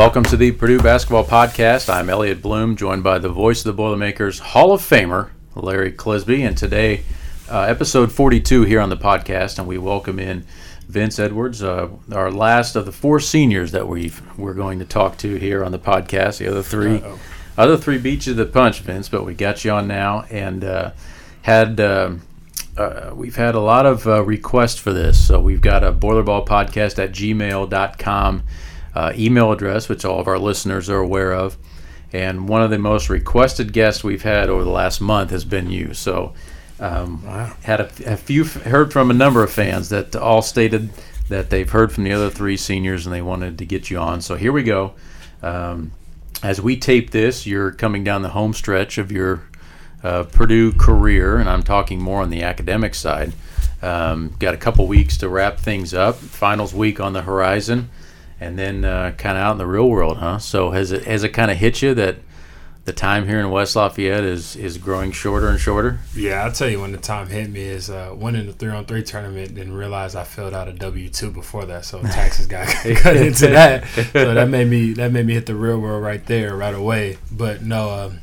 [0.00, 1.92] Welcome to the Purdue Basketball Podcast.
[1.92, 6.40] I'm Elliot Bloom, joined by the voice of the Boilermakers Hall of Famer, Larry Clisby,
[6.40, 7.02] and today,
[7.50, 10.46] uh, episode 42 here on the podcast, and we welcome in
[10.88, 15.18] Vince Edwards, uh, our last of the four seniors that we we're going to talk
[15.18, 16.38] to here on the podcast.
[16.38, 17.18] The other 3 Uh-oh.
[17.58, 20.64] other three beat you to the punch, Vince, but we got you on now, and
[20.64, 20.92] uh,
[21.42, 21.78] had.
[21.78, 22.22] Um,
[22.76, 26.98] uh, we've had a lot of uh, requests for this, so we've got a boilerballpodcast
[26.98, 28.42] at gmail.com
[28.94, 31.56] uh, email address, which all of our listeners are aware of.
[32.12, 35.70] And one of the most requested guests we've had over the last month has been
[35.70, 35.94] you.
[35.94, 36.34] So,
[36.80, 37.54] um, wow.
[37.62, 40.90] had a, a, few heard from a number of fans that all stated
[41.28, 44.20] that they've heard from the other three seniors and they wanted to get you on.
[44.22, 44.94] So here we go.
[45.42, 45.92] Um,
[46.42, 49.42] as we tape this, you're coming down the home stretch of your
[50.02, 53.34] uh, Purdue career, and I'm talking more on the academic side.
[53.82, 56.16] Um, got a couple weeks to wrap things up.
[56.16, 57.90] Finals week on the horizon
[58.40, 60.38] and then uh, kind of out in the real world, huh?
[60.38, 62.16] So has it has it kind of hit you that
[62.86, 66.00] the time here in West Lafayette is is growing shorter and shorter?
[66.16, 68.86] Yeah, I'll tell you when the time hit me is uh, winning the three on
[68.86, 69.54] three tournament.
[69.54, 72.66] Didn't realize I filled out a W two before that, so taxes got
[72.96, 73.86] cut into that.
[74.12, 77.18] So that made me that made me hit the real world right there right away.
[77.30, 78.20] But no, um,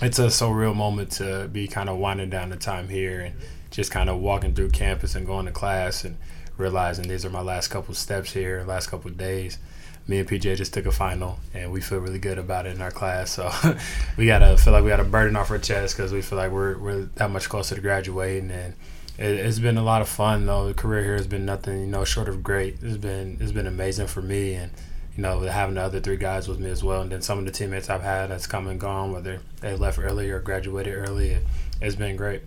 [0.00, 3.34] it's a surreal moment to be kind of winding down the time here and
[3.70, 6.16] just kind of walking through campus and going to class and
[6.60, 9.58] realizing these are my last couple steps here, last couple days.
[10.06, 12.82] Me and PJ just took a final, and we feel really good about it in
[12.82, 13.30] our class.
[13.30, 13.50] So
[14.16, 16.50] we gotta feel like we got a burden off our chest because we feel like
[16.50, 18.74] we're we're that much closer to graduating, and
[19.18, 20.46] it, has been a lot of fun.
[20.46, 22.76] Though the career here has been nothing, you know, short of great.
[22.82, 24.72] It's been it's been amazing for me, and
[25.16, 27.44] you know, having the other three guys with me as well, and then some of
[27.44, 31.30] the teammates I've had that's come and gone, whether they left early or graduated early,
[31.30, 31.42] it,
[31.80, 32.42] it's been great.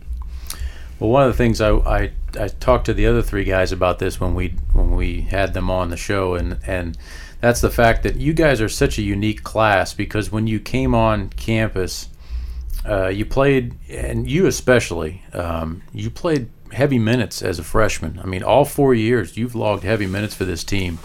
[1.00, 4.00] Well, one of the things I, I, I talked to the other three guys about
[4.00, 6.98] this when we when we had them on the show, and and
[7.42, 10.96] that's the fact that you guys are such a unique class because when you came
[10.96, 12.10] on campus,
[12.88, 18.20] uh, you played, and you especially, um, you played heavy minutes as a freshman.
[18.24, 21.00] I mean, all four years you've logged heavy minutes for this team,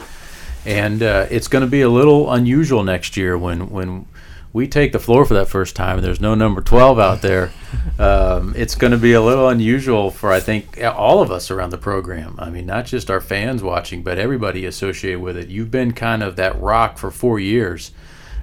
[0.65, 4.07] and uh, it's going to be a little unusual next year when when
[4.53, 7.53] we take the floor for that first time and there's no number 12 out there,
[7.99, 11.71] um, it's going to be a little unusual for, I think, all of us around
[11.71, 12.35] the program.
[12.39, 15.49] I mean, not just our fans watching, but everybody associated with it.
[15.49, 17.93] You've been kind of that rock for four years.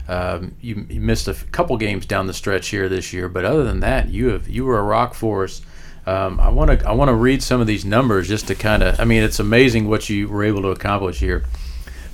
[0.08, 3.44] Um, you, you, missed a f- couple games down the stretch here this year, but
[3.44, 5.64] other than that, you have you were a rock for us.
[6.06, 8.84] Um, I want to I want to read some of these numbers just to kind
[8.84, 9.00] of.
[9.00, 11.44] I mean, it's amazing what you were able to accomplish here.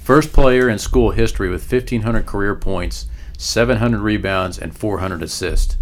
[0.04, 3.08] First player in school history with 1,500 career points
[3.42, 5.78] 700 rebounds, and 400 assists.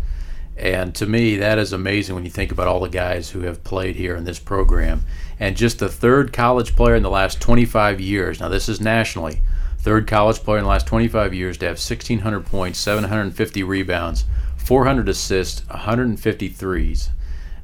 [0.55, 3.63] And to me, that is amazing when you think about all the guys who have
[3.63, 5.03] played here in this program.
[5.39, 8.39] And just the third college player in the last 25 years.
[8.39, 9.41] Now, this is nationally.
[9.77, 14.25] Third college player in the last 25 years to have 1,600 points, 750 rebounds,
[14.57, 17.09] 400 assists, 150 threes.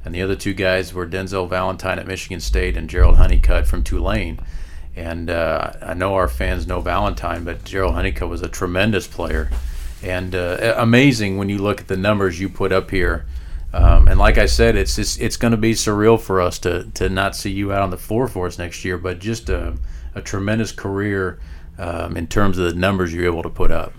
[0.04, 3.82] And the other two guys were Denzel Valentine at Michigan State and Jerald Honeycutt from
[3.82, 4.40] Tulane.
[4.94, 9.50] And uh, I know our fans know Valentine, but Jerald Honeycutt was a tremendous player
[10.02, 13.26] and uh, amazing when you look at the numbers you put up here.
[13.72, 16.84] Um, and like I said, it's it's, it's going to be surreal for us to
[16.94, 18.96] to not see you out on the floor for us next year.
[18.96, 19.76] But just a,
[20.14, 21.38] a tremendous career
[21.78, 23.92] um, in terms of the numbers you're able to put up.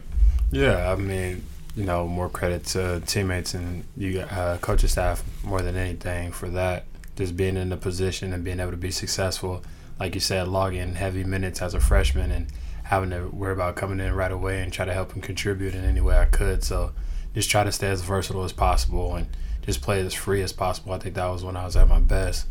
[0.52, 1.44] Yeah, I mean,
[1.76, 6.50] you know, more credit to teammates and you uh, coaching staff more than anything for
[6.50, 6.86] that.
[7.16, 9.64] Just being in the position and being able to be successful,
[10.00, 12.48] like you said, logging heavy minutes as a freshman and
[12.88, 15.84] having to worry about coming in right away and try to help and contribute in
[15.84, 16.64] any way I could.
[16.64, 16.94] So
[17.34, 19.28] just try to stay as versatile as possible and
[19.62, 20.94] just play as free as possible.
[20.94, 22.48] I think that was when I was at my best.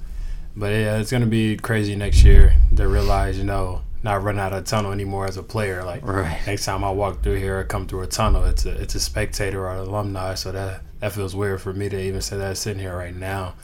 [0.54, 4.52] But yeah, it's gonna be crazy next year to realize, you know, not run out
[4.52, 5.82] of tunnel anymore as a player.
[5.82, 6.38] Like right.
[6.46, 9.00] next time I walk through here or come through a tunnel, it's a it's a
[9.00, 10.34] spectator or an alumni.
[10.34, 13.54] So that that feels weird for me to even say that sitting here right now.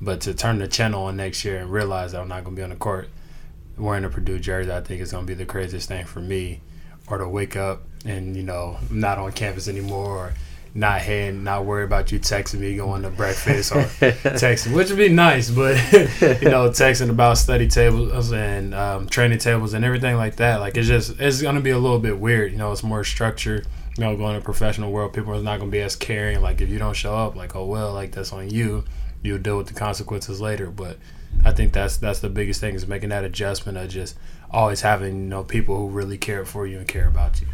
[0.00, 2.62] But to turn the channel on next year and realize that I'm not gonna be
[2.62, 3.08] on the court
[3.78, 6.60] wearing a Purdue jersey, I think is gonna be the craziest thing for me.
[7.08, 10.34] Or to wake up and you know I'm not on campus anymore, or
[10.74, 14.98] not heading, not worry about you texting me going to breakfast or texting, which would
[14.98, 20.16] be nice, but you know texting about study tables and um, training tables and everything
[20.16, 20.60] like that.
[20.60, 22.52] Like it's just it's gonna be a little bit weird.
[22.52, 23.66] You know, it's more structured.
[23.98, 26.40] You know, going to professional world, people are not gonna be as caring.
[26.40, 28.84] Like if you don't show up, like oh well, like that's on you.
[29.22, 30.96] You'll deal with the consequences later, but
[31.44, 34.16] I think that's that's the biggest thing is making that adjustment of just
[34.50, 37.48] always having you know people who really care for you and care about you.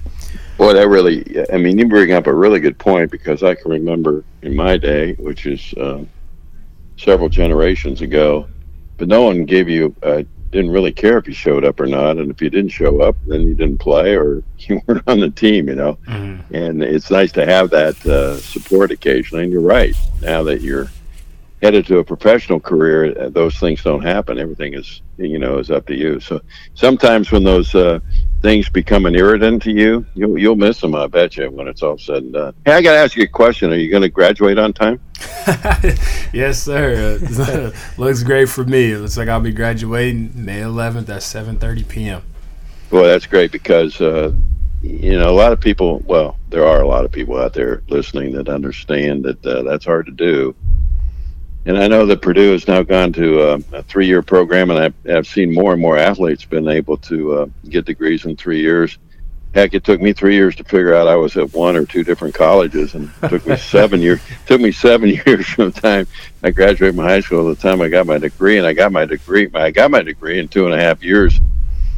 [0.59, 3.71] Well, that really, I mean, you bring up a really good point because I can
[3.71, 6.05] remember in my day, which is uh,
[6.97, 8.47] several generations ago,
[8.99, 12.17] but no one gave you a didn't really care if you showed up or not,
[12.17, 15.31] and if you didn't show up, then you didn't play or you weren't on the
[15.31, 15.99] team, you know.
[16.07, 16.55] Mm-hmm.
[16.55, 19.45] And it's nice to have that uh, support occasionally.
[19.45, 19.95] And you're right.
[20.23, 20.89] Now that you're
[21.63, 24.39] headed to a professional career, uh, those things don't happen.
[24.39, 26.21] Everything is, you know, is up to you.
[26.21, 26.41] So
[26.75, 28.01] sometimes when those uh,
[28.43, 30.95] things become an irritant to you, you'll you'll miss them.
[30.95, 32.55] I bet you when it's all said and done.
[32.65, 33.73] Hey, I got to ask you a question.
[33.73, 35.01] Are you going to graduate on time?
[36.33, 37.19] yes, sir.
[37.99, 38.93] Looks great for me.
[38.93, 42.23] It looks like I'll be graduating May 11th at 7:30 p.m.
[42.91, 44.01] Well, that's great because.
[44.01, 44.33] Uh,
[44.81, 45.99] you know, a lot of people.
[46.07, 49.85] Well, there are a lot of people out there listening that understand that uh, that's
[49.85, 50.55] hard to do
[51.69, 54.95] and I know that Purdue has now gone to a, a three-year program, and I've,
[55.07, 58.97] I've, seen more and more athletes been able to uh, get degrees in three years.
[59.55, 62.05] Heck, it took me three years to figure out I was at one or two
[62.05, 64.19] different colleges, and it took me seven years.
[64.47, 66.07] Took me seven years from the time
[66.43, 68.91] I graduated from high school to the time I got my degree, and I got
[68.91, 69.51] my degree.
[69.53, 71.39] I got my degree in two and a half years.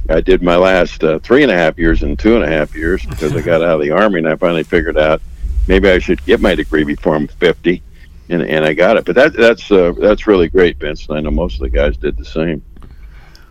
[0.09, 2.75] I did my last uh, three and a half years in two and a half
[2.75, 5.23] years because I got out of the army, and I finally figured out
[5.69, 7.81] maybe I should get my degree before I'm 50
[8.31, 9.05] and, and I got it.
[9.05, 10.83] But that that's uh, that's really great.
[10.83, 12.63] And I know most of the guys did the same.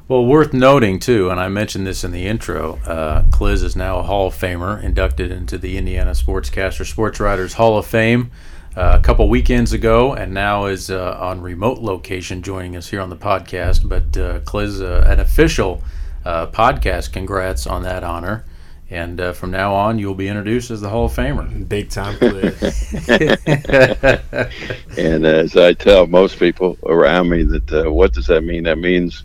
[0.08, 2.78] Well, worth noting too, and I mentioned this in the intro.
[2.78, 7.54] Uh, Cliz is now a Hall of Famer, inducted into the Indiana Sportscaster Sports Writers
[7.54, 8.32] Hall of Fame
[8.76, 13.02] uh, a couple weekends ago, and now is uh, on remote location joining us here
[13.02, 13.88] on the podcast.
[13.88, 15.84] But uh, Cliz, uh, an official
[16.26, 17.12] uh, podcast.
[17.12, 18.46] Congrats on that honor.
[18.92, 21.70] And uh, from now on, you'll be introduced as the Hall of Famer.
[21.70, 22.18] Big time
[24.98, 28.64] and as I tell most people around me, that uh, what does that mean?
[28.64, 29.24] That means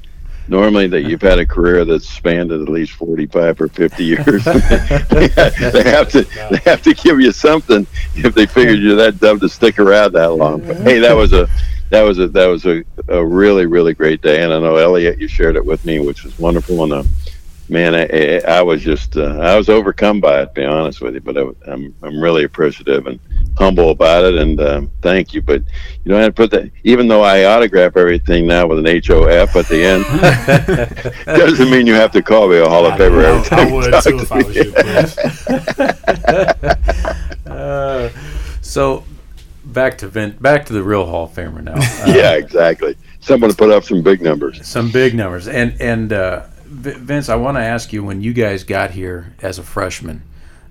[0.48, 4.44] normally that you've had a career that's spanned at least 45 or 50 years.
[4.44, 9.40] they have to they have to give you something if they figured you're that dumb
[9.40, 10.60] to stick around that long.
[10.60, 11.48] But hey, that was a
[11.88, 15.18] that was a that was a, a really really great day, and I know Elliot,
[15.18, 16.82] you shared it with me, which was wonderful.
[16.84, 17.04] And uh,
[17.68, 20.46] man, I, I was just uh, I was overcome by it.
[20.46, 23.18] To be honest with you, but I, am I'm, I'm really appreciative and
[23.56, 25.42] humble about it, and um, thank you.
[25.42, 25.62] But
[26.04, 28.86] you know, I had to put that even though I autograph everything now with an
[28.86, 30.04] H O F at the end,
[31.26, 33.68] doesn't mean you have to call me a Hall of Famer every time.
[33.68, 34.56] I would too if I was
[37.46, 37.52] you.
[37.52, 38.10] uh,
[38.60, 39.04] so
[39.64, 41.74] back to Vin, back to the real Hall of Famer now.
[42.04, 42.96] Uh, yeah, exactly.
[43.20, 44.66] Someone to put up some big numbers.
[44.66, 46.12] Some big numbers, and and.
[46.74, 50.22] Vince, I want to ask you when you guys got here as a freshman,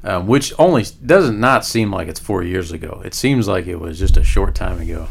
[0.03, 3.01] um, which only doesn't not seem like it's four years ago.
[3.05, 5.07] It seems like it was just a short time ago.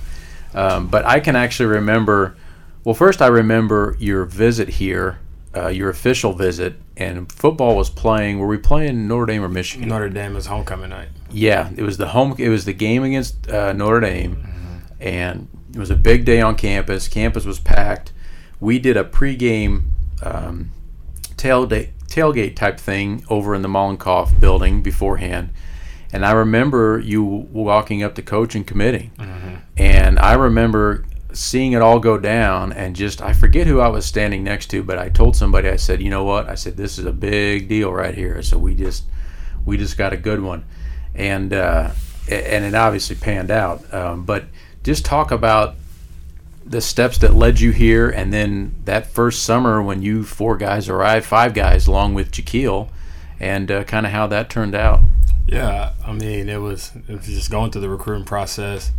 [0.54, 2.36] Um, but I can actually remember.
[2.84, 5.18] Well, first I remember your visit here,
[5.56, 8.38] uh, your official visit, and football was playing.
[8.38, 9.88] Were we playing Notre Dame or Michigan?
[9.88, 11.08] Notre Dame was homecoming night.
[11.30, 12.34] Yeah, it was the home.
[12.38, 14.78] It was the game against uh, Notre Dame, mm-hmm.
[15.00, 17.08] and it was a big day on campus.
[17.08, 18.12] Campus was packed.
[18.60, 19.84] We did a pregame
[20.22, 20.70] um,
[21.42, 25.50] tailgate tailgate type thing over in the Mollenkopf building beforehand.
[26.12, 29.12] And I remember you walking up to coach and committing.
[29.18, 29.54] Mm-hmm.
[29.78, 34.04] And I remember seeing it all go down and just I forget who I was
[34.04, 36.48] standing next to, but I told somebody I said, "You know what?
[36.48, 39.04] I said this is a big deal right here." So we just
[39.64, 40.64] we just got a good one.
[41.14, 41.92] And uh,
[42.28, 43.92] and it obviously panned out.
[43.92, 44.44] Um, but
[44.84, 45.76] just talk about
[46.64, 50.88] the steps that led you here, and then that first summer when you four guys
[50.88, 52.88] arrived, five guys along with Jacquil,
[53.40, 55.00] and uh, kind of how that turned out.
[55.46, 58.92] Yeah, I mean it was it was just going through the recruiting process.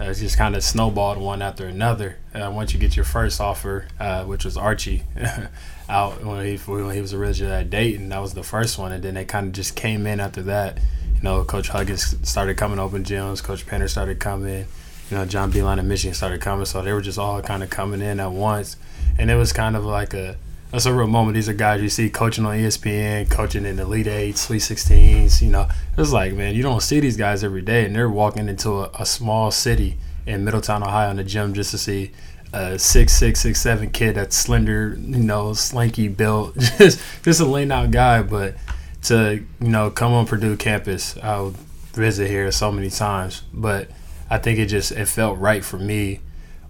[0.00, 2.16] Uh, it's just kind of snowballed one after another.
[2.34, 5.02] Uh, once you get your first offer, uh, which was Archie,
[5.90, 9.04] out when he when he was originally at Dayton, that was the first one, and
[9.04, 10.78] then they kind of just came in after that.
[11.16, 14.66] You know, Coach Huggins started coming open gyms, Coach Painter started coming
[15.10, 17.70] you know, John Beilein and Michigan started coming, so they were just all kind of
[17.70, 18.76] coming in at once,
[19.18, 20.36] and it was kind of like a
[20.70, 21.34] that's a real moment.
[21.34, 25.42] These are guys you see coaching on ESPN, coaching in Elite Eight, Sweet Sixteens.
[25.42, 28.48] You know, it's like man, you don't see these guys every day, and they're walking
[28.48, 32.12] into a, a small city in Middletown, Ohio, in the gym just to see
[32.52, 37.44] a six six six seven kid that's slender, you know, slanky built, just just a
[37.44, 38.54] lean out guy, but
[39.02, 41.54] to you know come on Purdue campus, I'll
[41.92, 43.88] visit here so many times, but
[44.30, 46.20] I think it just it felt right for me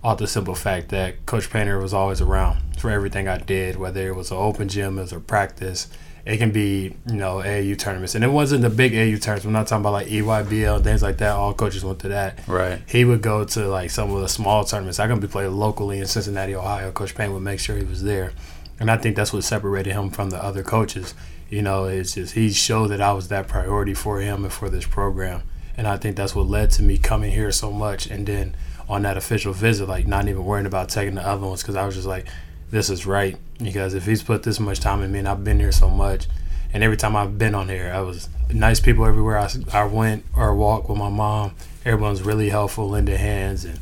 [0.03, 4.09] off the simple fact that Coach Painter was always around for everything I did, whether
[4.09, 5.89] it was an open gym, it was a practice.
[6.25, 8.15] It can be, you know, AAU tournaments.
[8.15, 9.47] And it wasn't the big AAU tournaments.
[9.47, 11.33] We're not talking about like EYBL and things like that.
[11.33, 12.47] All coaches went to that.
[12.47, 12.81] Right.
[12.87, 14.99] He would go to like some of the small tournaments.
[14.99, 16.93] I can be played locally in Cincinnati, Ohio.
[16.93, 18.33] Coach Payne would make sure he was there.
[18.79, 21.15] And I think that's what separated him from the other coaches.
[21.51, 24.71] You know, it's just he showed that I was that priority for him and for
[24.71, 25.43] this program
[25.81, 28.07] and I think that's what led to me coming here so much.
[28.07, 28.55] And then
[28.87, 31.87] on that official visit, like not even worrying about taking the other ones because I
[31.87, 32.27] was just like,
[32.71, 35.59] this is right because if he's put this much time in me and I've been
[35.59, 36.27] here so much,
[36.75, 40.27] and every time I've been on here, I was nice people everywhere I, I went
[40.37, 41.55] or walked with my mom.
[41.87, 43.81] Everyone's really helpful, lending hands, and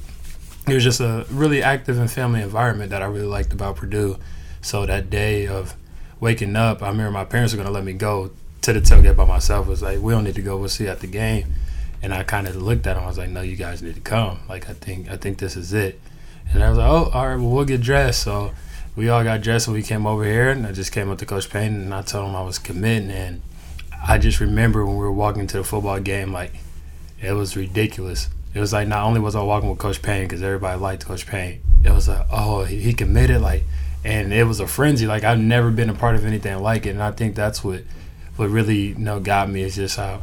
[0.69, 4.19] it was just a really active and family environment that I really liked about Purdue.
[4.61, 5.75] So that day of
[6.21, 8.31] waking up, I remember my parents were gonna let me go
[8.63, 9.67] to the tailgate by myself.
[9.67, 10.57] It was like, we don't need to go.
[10.57, 11.55] We'll see you at the game.
[12.03, 13.03] And I kind of looked at him.
[13.03, 14.41] I was like, no, you guys need to come.
[14.49, 16.01] Like, I think I think this is it.
[16.53, 18.23] And I was like, oh, all right, well, we'll get dressed.
[18.23, 18.53] So
[18.97, 20.51] we all got dressed and we came over here.
[20.51, 23.11] And I just came up to Coach Payne and I told him I was committing.
[23.11, 23.43] And
[24.07, 26.53] I just remember when we were walking to the football game, like,
[27.21, 28.29] it was ridiculous.
[28.55, 31.27] It was like not only was I walking with Coach Payne because everybody liked Coach
[31.27, 33.65] Payne, it was like, oh, he, he committed, like,
[34.05, 35.07] and it was a frenzy.
[35.07, 37.83] Like I've never been a part of anything like it, and I think that's what
[38.37, 40.23] what really you know got me is just how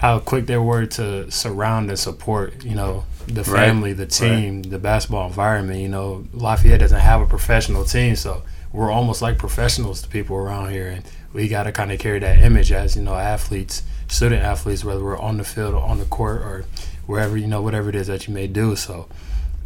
[0.00, 3.98] how quick they were to surround and support you know the family, right.
[3.98, 4.70] the team, right.
[4.70, 5.80] the basketball environment.
[5.80, 8.42] You know, Lafayette doesn't have a professional team, so
[8.72, 11.04] we're almost like professionals to people around here, and
[11.34, 15.04] we got to kind of carry that image as you know athletes, student athletes, whether
[15.04, 16.64] we're on the field or on the court or
[17.04, 18.76] wherever you know whatever it is that you may do.
[18.76, 19.06] So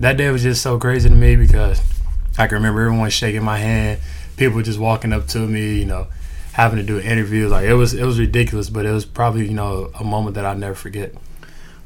[0.01, 1.81] that day was just so crazy to me because
[2.37, 4.01] I can remember everyone shaking my hand,
[4.37, 6.09] people just walking up to me, you know,
[6.55, 7.51] having to do interviews.
[7.51, 10.45] Like it was it was ridiculous, but it was probably you know a moment that
[10.45, 11.13] I'll never forget.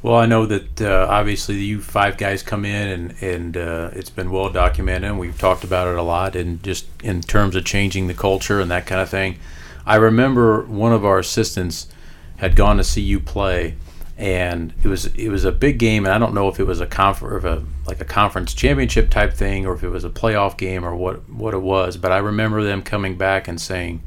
[0.02, 4.10] Well, I know that uh, obviously you five guys come in and and uh, it's
[4.10, 5.10] been well documented.
[5.10, 8.60] and We've talked about it a lot, and just in terms of changing the culture
[8.60, 9.38] and that kind of thing.
[9.87, 11.88] I remember one of our assistants
[12.37, 13.76] had gone to see you play,
[14.18, 16.82] and it was it was a big game, and I don't know if it was
[16.82, 20.58] a confer a like a conference championship type thing or if it was a playoff
[20.58, 21.96] game or what what it was.
[21.96, 24.02] But I remember them coming back and saying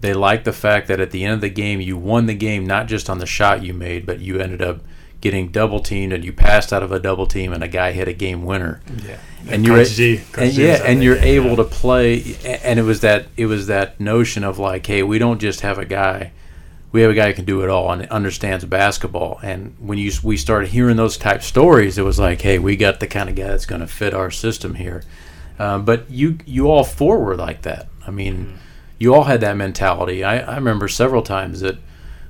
[0.00, 2.66] they liked the fact that at the end of the game you won the game
[2.66, 4.80] not just on the shot you made, but you ended up
[5.20, 8.06] getting double teamed and you passed out of a double team and a guy hit
[8.06, 8.80] a game winner.
[9.04, 9.18] Yeah.
[9.48, 13.68] And you're and yeah, and you're able to play and it was that it was
[13.68, 16.32] that notion of like, hey, we don't just have a guy
[16.96, 19.38] we have a guy who can do it all and understands basketball.
[19.42, 23.00] And when you we started hearing those type stories, it was like, hey, we got
[23.00, 25.02] the kind of guy that's going to fit our system here.
[25.58, 27.88] Um, but you you all four were like that.
[28.06, 28.56] I mean, mm-hmm.
[28.98, 30.24] You all had that mentality.
[30.24, 31.78] I, I remember several times that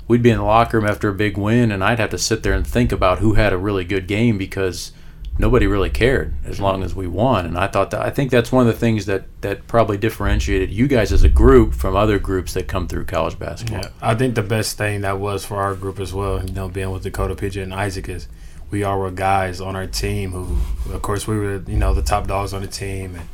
[0.08, 2.42] we'd be in the locker room after a big win, and I'd have to sit
[2.42, 4.92] there and think about who had a really good game because
[5.38, 7.46] nobody really cared as long as we won.
[7.46, 10.70] And I thought that I think that's one of the things that that probably differentiated
[10.70, 13.82] you guys as a group from other groups that come through college basketball.
[13.82, 16.68] Yeah, I think the best thing that was for our group as well, you know,
[16.68, 18.28] being with Dakota, PJ and Isaac is
[18.70, 22.02] we all were guys on our team who, of course, we were you know the
[22.02, 23.28] top dogs on the team and.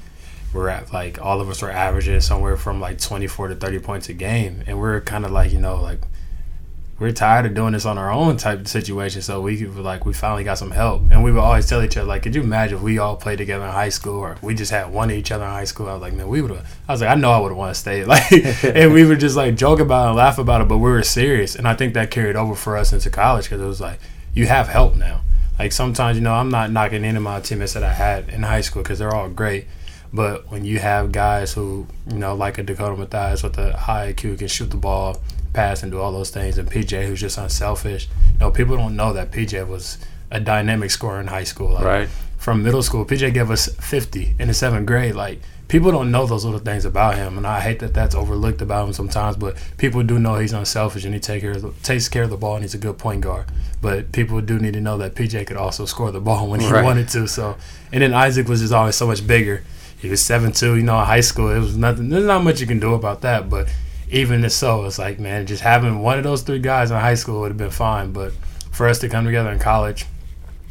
[0.53, 4.09] We're at like all of us were averaging somewhere from like 24 to 30 points
[4.09, 6.01] a game, and we're kind of like you know like
[7.03, 9.23] we're tired of doing this on our own type of situation.
[9.23, 11.03] So we were like, we finally got some help.
[11.11, 13.39] And we would always tell each other, like, could you imagine if we all played
[13.39, 15.89] together in high school or we just had one of each other in high school?
[15.89, 17.75] I was like, man, we would have, I was like, I know I would want
[17.75, 18.05] to stay.
[18.13, 18.31] Like,
[18.65, 21.03] and we would just like joke about it and laugh about it, but we were
[21.03, 21.57] serious.
[21.57, 23.99] And I think that carried over for us into college because it was like,
[24.33, 25.23] you have help now.
[25.59, 28.43] Like sometimes, you know, I'm not knocking any of my teammates that I had in
[28.45, 29.67] high school because they're all great.
[30.13, 34.13] But when you have guys who, you know, like a Dakota Mathias with a high
[34.13, 35.21] IQ can shoot the ball,
[35.53, 36.59] pass and do all those things.
[36.59, 38.09] And PJ, who's just unselfish.
[38.35, 39.99] You know, people don't know that PJ was
[40.31, 41.73] a dynamic scorer in high school.
[41.73, 42.09] Like, right.
[42.37, 45.15] From middle school, PJ gave us 50 in the seventh grade.
[45.15, 48.61] Like, people don't know those little things about him, and I hate that that's overlooked
[48.61, 49.37] about him sometimes.
[49.37, 52.37] But people do know he's unselfish and he take care the, takes care of the
[52.37, 53.47] ball and he's a good point guard.
[53.81, 56.69] But people do need to know that PJ could also score the ball when he
[56.69, 56.85] right.
[56.85, 57.27] wanted to.
[57.27, 57.57] So,
[57.93, 59.63] and then Isaac was just always so much bigger.
[60.03, 60.75] He was seven two.
[60.75, 62.09] You know, in high school, it was nothing.
[62.09, 63.49] There's not much you can do about that.
[63.49, 63.73] But
[64.11, 67.15] even if so, it's like, man, just having one of those three guys in high
[67.15, 68.13] school would have been fine.
[68.13, 68.33] But
[68.73, 70.07] for us to come together in college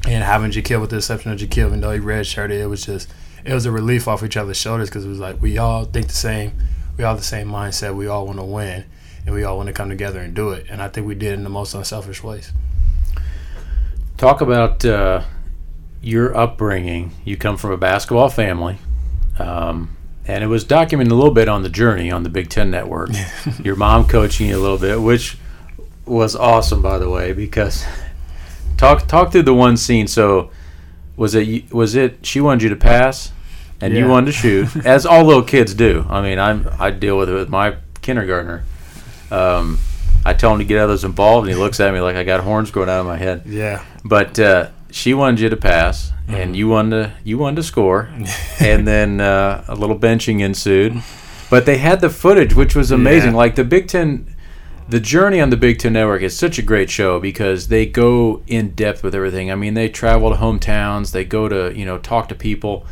[0.06, 3.10] and having Jacquil, with the exception of Jacquil, even though he redshirted, it was just,
[3.46, 6.08] it was a relief off each other's shoulders because it was like, we all think
[6.08, 6.52] the same.
[6.98, 7.96] We all the same mindset.
[7.96, 8.84] We all want to win.
[9.26, 10.66] And we all want to come together and do it.
[10.70, 12.52] And I think we did in the most unselfish ways.
[14.18, 15.24] Talk about uh,
[16.02, 17.14] your upbringing.
[17.24, 18.78] You come from a basketball family.
[19.40, 19.98] Um,
[20.28, 23.10] and it was documented a little bit on the journey on the Big Ten Network.
[23.64, 25.38] Your mom coaching you a little bit, which
[26.06, 27.86] was awesome, by the way, because
[28.78, 30.08] talk talk through the one scene.
[30.08, 30.52] So
[31.16, 33.32] was it was it she wanted you to pass,
[33.80, 34.02] and yeah.
[34.02, 36.06] you wanted to shoot, as all little kids do.
[36.10, 38.64] I mean, I'm I deal with it with my kindergartner.
[39.32, 39.80] Um,
[40.24, 42.42] I tell him to get those involved, and he looks at me like I got
[42.42, 43.44] horns growing out of my head.
[43.46, 43.84] Yeah.
[44.04, 46.42] But uh, she wanted you to pass, mm-hmm.
[46.42, 48.10] and you wanted to you wanted to score,
[48.60, 51.02] and then uh, a little benching ensued.
[51.50, 53.32] But they had the footage, which was amazing.
[53.32, 53.38] Yeah.
[53.38, 54.36] Like the Big Ten,
[54.88, 58.42] the journey on the Big Ten Network is such a great show because they go
[58.48, 59.52] in depth with everything.
[59.52, 62.86] I mean, they travel to hometowns, they go to you know talk to people,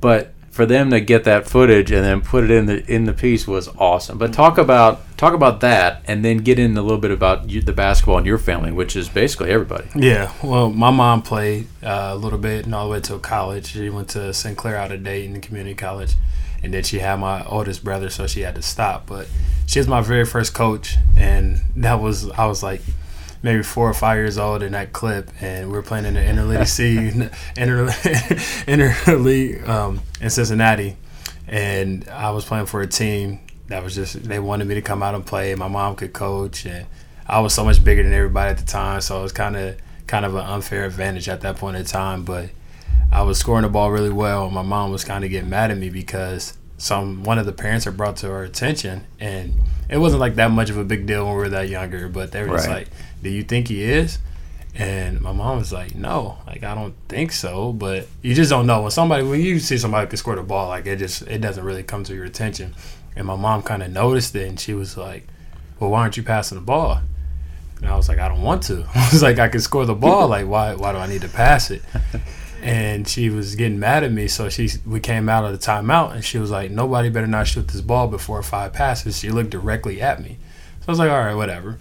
[0.00, 3.12] but for them to get that footage and then put it in the in the
[3.12, 4.18] piece was awesome.
[4.18, 7.62] But talk about talk about that, and then get in a little bit about you,
[7.62, 9.88] the basketball in your family, which is basically everybody.
[9.94, 13.68] Yeah, well, my mom played uh, a little bit and all the way to college.
[13.68, 16.14] She went to Sinclair out of Dayton Community College,
[16.60, 19.06] and then she had my oldest brother, so she had to stop.
[19.06, 19.28] But
[19.66, 22.82] she was my very first coach, and that was I was like
[23.42, 26.20] maybe four or five years old in that clip, and we were playing in the
[26.20, 26.96] interleague C,
[27.56, 27.86] inter,
[28.66, 30.96] interleague um, in Cincinnati,
[31.46, 35.02] and I was playing for a team that was just they wanted me to come
[35.02, 35.54] out and play.
[35.54, 36.86] My mom could coach, and
[37.26, 39.76] I was so much bigger than everybody at the time, so it was kind of
[40.06, 42.24] kind of an unfair advantage at that point in time.
[42.24, 42.50] But
[43.12, 44.46] I was scoring the ball really well.
[44.46, 47.52] And my mom was kind of getting mad at me because some one of the
[47.52, 49.54] parents had brought to her attention, and
[49.88, 52.08] it wasn't like that much of a big deal when we were that younger.
[52.08, 52.88] But they were just like,
[53.22, 54.18] "Do you think he is?"
[54.74, 58.66] And my mom was like, "No, like I don't think so." But you just don't
[58.66, 61.22] know when somebody when you see somebody who can score the ball, like it just
[61.22, 62.74] it doesn't really come to your attention.
[63.16, 65.26] And my mom kind of noticed it, and she was like,
[65.80, 67.00] "Well, why aren't you passing the ball?"
[67.78, 69.94] And I was like, "I don't want to." I was like, "I can score the
[69.94, 70.28] ball.
[70.28, 71.82] Like why why do I need to pass it?"
[72.62, 74.28] and she was getting mad at me.
[74.28, 77.46] So she we came out of the timeout, and she was like, "Nobody better not
[77.46, 80.38] shoot this ball before five passes." She looked directly at me,
[80.80, 81.78] so I was like, "All right, whatever."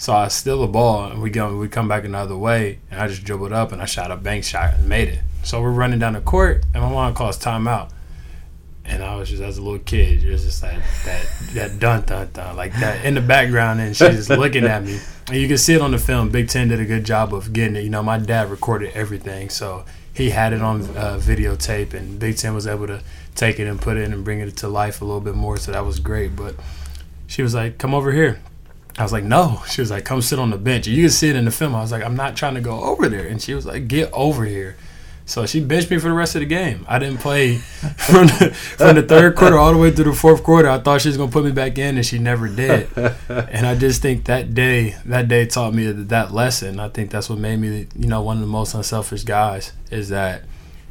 [0.00, 3.06] So I steal the ball, and we go we come back another way, and I
[3.06, 5.18] just dribbled up and I shot a bank shot and made it.
[5.42, 7.90] So we're running down the court, and my mom calls timeout.
[8.86, 12.00] And I was just as a little kid, it was just like that that dun
[12.06, 14.98] dun dun like that in the background, and she's just looking at me.
[15.28, 16.30] And you can see it on the film.
[16.30, 17.84] Big Ten did a good job of getting it.
[17.84, 22.38] You know, my dad recorded everything, so he had it on uh, videotape, and Big
[22.38, 23.02] Ten was able to
[23.34, 25.58] take it and put it in and bring it to life a little bit more.
[25.58, 26.34] So that was great.
[26.34, 26.54] But
[27.26, 28.40] she was like, "Come over here."
[28.98, 31.28] I was like, "No." She was like, "Come sit on the bench." You can see
[31.28, 31.74] it in the film.
[31.74, 34.10] I was like, "I'm not trying to go over there," and she was like, "Get
[34.12, 34.76] over here."
[35.26, 36.84] So she benched me for the rest of the game.
[36.88, 37.56] I didn't play
[37.96, 40.68] from the, from the third quarter all the way through the fourth quarter.
[40.68, 42.88] I thought she was gonna put me back in, and she never did.
[43.28, 46.80] And I just think that day, that day taught me that lesson.
[46.80, 49.72] I think that's what made me, you know, one of the most unselfish guys.
[49.92, 50.42] Is that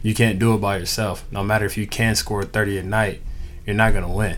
[0.01, 1.25] you can't do it by yourself.
[1.31, 3.21] No matter if you can score 30 a night,
[3.65, 4.37] you're not gonna win.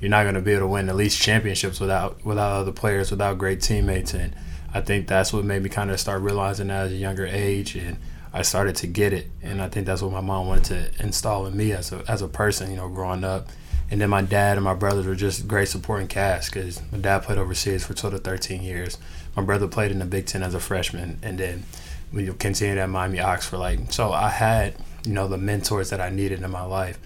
[0.00, 3.38] You're not gonna be able to win at least championships without without other players, without
[3.38, 4.14] great teammates.
[4.14, 4.34] And
[4.72, 7.74] I think that's what made me kind of start realizing that at a younger age
[7.74, 7.98] and
[8.32, 11.46] I started to get it, and I think that's what my mom wanted to install
[11.46, 13.48] in me as a as a person, you know, growing up.
[13.90, 17.22] And then my dad and my brothers were just great supporting cast because my dad
[17.22, 18.98] played overseas for 12 to 13 years.
[19.34, 21.64] My brother played in the Big Ten as a freshman, and then
[22.12, 23.92] we continued at Miami Ox for like.
[23.92, 26.98] So I had you know the mentors that I needed in my life.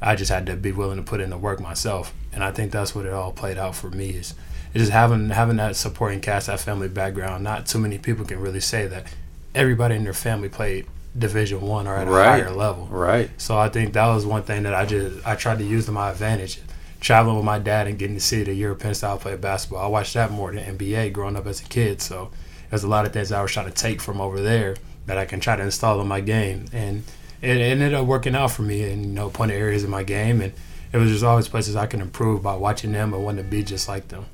[0.00, 2.72] I just had to be willing to put in the work myself, and I think
[2.72, 4.10] that's what it all played out for me.
[4.10, 4.34] Is
[4.74, 7.44] is just having having that supporting cast, that family background.
[7.44, 9.06] Not too many people can really say that
[9.54, 10.86] everybody in their family played
[11.16, 12.86] Division One or at a higher level.
[12.86, 13.30] Right.
[13.38, 15.92] So I think that was one thing that I just I tried to use to
[15.92, 16.60] my advantage.
[17.00, 19.84] Traveling with my dad and getting to see the European style play basketball.
[19.84, 22.02] I watched that more than NBA growing up as a kid.
[22.02, 22.32] So
[22.70, 24.74] there's a lot of things I was trying to take from over there
[25.06, 26.66] that I can try to install in my game.
[26.72, 27.04] And
[27.40, 30.02] it, ended up working out for me in you know point of areas in my
[30.02, 30.52] game and
[30.92, 33.62] it was just always places I can improve by watching them and wanting to be
[33.62, 34.26] just like them.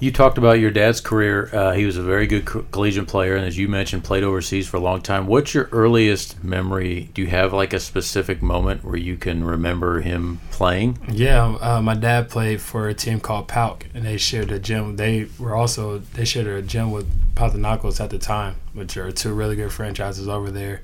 [0.00, 1.48] You talked about your dad's career.
[1.52, 4.68] Uh, he was a very good co- collegiate player, and as you mentioned, played overseas
[4.68, 5.26] for a long time.
[5.26, 7.10] What's your earliest memory?
[7.14, 10.98] Do you have like a specific moment where you can remember him playing?
[11.08, 14.96] Yeah, uh, my dad played for a team called PAOK, and they shared a gym.
[14.96, 19.32] They were also they shared a gym with Panathinaikos at the time, which are two
[19.32, 20.82] really good franchises over there.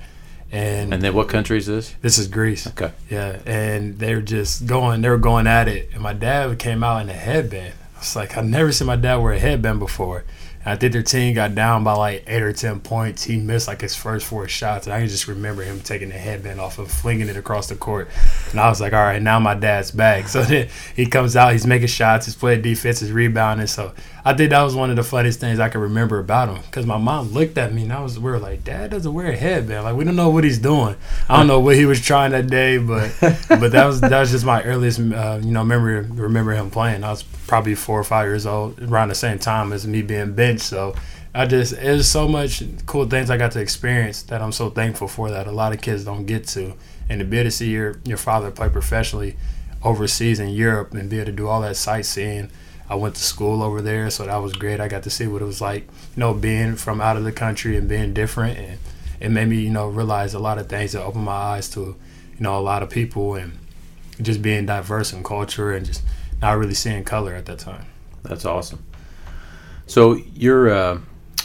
[0.52, 1.94] And, And then what country is this?
[2.02, 2.66] this is Greece.
[2.66, 2.92] Okay.
[3.08, 5.00] Yeah, and they're just going.
[5.02, 7.74] They were going at it, and my dad came out in a headband.
[7.96, 10.24] I was like, I've never seen my dad wear a headband before.
[10.64, 13.22] And I think their team got down by like eight or ten points.
[13.22, 16.16] He missed like his first four shots, and I can just remember him taking the
[16.16, 18.08] headband off and flinging it across the court.
[18.50, 20.26] And I was like, all right, now my dad's back.
[20.28, 23.68] So then he comes out, he's making shots, he's playing defense, he's rebounding.
[23.68, 23.92] So
[24.24, 26.62] I think that was one of the funniest things I can remember about him.
[26.62, 29.28] Because my mom looked at me, and I was we were like, Dad doesn't wear
[29.28, 29.84] a headband.
[29.84, 30.96] Like we don't know what he's doing.
[31.28, 33.12] I don't know what he was trying that day, but
[33.48, 36.00] but that was that was just my earliest uh, you know memory.
[36.00, 37.04] Remember him playing.
[37.04, 40.34] I was probably four or five years old, around the same time as me being
[40.34, 40.62] benched.
[40.62, 40.94] So
[41.34, 44.70] I just it was so much cool things I got to experience that I'm so
[44.70, 46.74] thankful for that a lot of kids don't get to.
[47.08, 49.36] And to be able to see your your father play professionally
[49.82, 52.50] overseas in Europe and be able to do all that sightseeing.
[52.90, 54.80] I went to school over there, so that was great.
[54.80, 57.30] I got to see what it was like, you know, being from out of the
[57.32, 58.78] country and being different, and
[59.20, 61.80] it made me, you know, realize a lot of things that opened my eyes to,
[61.80, 63.52] you know, a lot of people and
[64.20, 66.02] just being diverse in culture and just
[66.42, 67.86] not really seeing color at that time.
[68.24, 68.82] That's awesome.
[69.86, 70.98] So you're uh,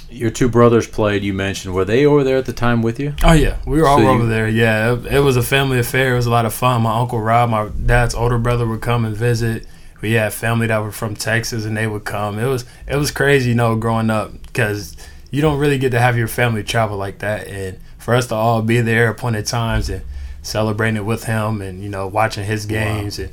[0.10, 1.24] your two brothers played.
[1.24, 3.14] You mentioned were they over there at the time with you?
[3.24, 4.48] Oh yeah, we were all So over you- there.
[4.48, 6.14] Yeah, it, it was a family affair.
[6.14, 6.82] It was a lot of fun.
[6.84, 9.68] My uncle Rob, my dad's older brother, would come and visit.
[10.06, 12.38] We had family that were from Texas, and they would come.
[12.38, 14.96] It was it was crazy, you know, growing up because
[15.32, 17.48] you don't really get to have your family travel like that.
[17.48, 20.04] And for us to all be there at appointed times and
[20.44, 23.32] celebrating it with him, and you know, watching his games and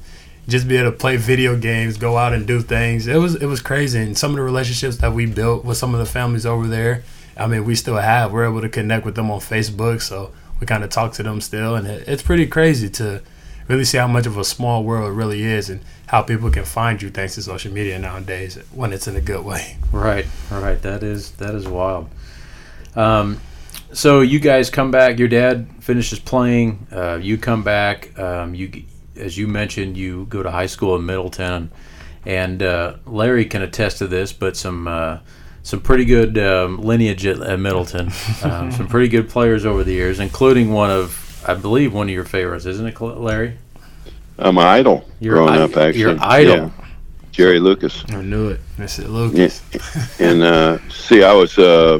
[0.49, 3.07] just be able to play video games, go out and do things.
[3.07, 5.93] It was it was crazy, and some of the relationships that we built with some
[5.93, 7.05] of the families over there.
[7.37, 8.33] I mean, we still have.
[8.33, 11.43] We're able to connect with them on Facebook, so we kind of talk to them
[11.43, 13.21] still, and it, it's pretty crazy to
[13.69, 16.65] really see how much of a small world it really is, and how people can
[16.65, 19.77] find you thanks to social media nowadays when it's in a good way.
[19.93, 20.81] Right, right.
[20.83, 22.09] That is that is wild.
[22.95, 23.41] Um,
[23.93, 25.19] so you guys come back.
[25.19, 26.87] Your dad finishes playing.
[26.91, 28.19] Uh, you come back.
[28.19, 28.85] Um, you,
[29.17, 31.71] as you mentioned, you go to high school in Middletown,
[32.25, 34.33] and uh, Larry can attest to this.
[34.33, 35.19] But some uh,
[35.63, 38.11] some pretty good um, lineage at, at Middletown.
[38.43, 42.15] Um, some pretty good players over the years, including one of, I believe, one of
[42.15, 43.55] your favorites, isn't it, Larry?
[44.39, 45.77] I'm an idol Your growing i- up.
[45.77, 46.57] Actually, your idol.
[46.57, 46.71] Yeah.
[47.33, 48.05] Jerry Lucas.
[48.11, 49.09] I knew it, Mr.
[49.09, 49.63] Lucas.
[50.21, 51.99] And uh, see, I was uh,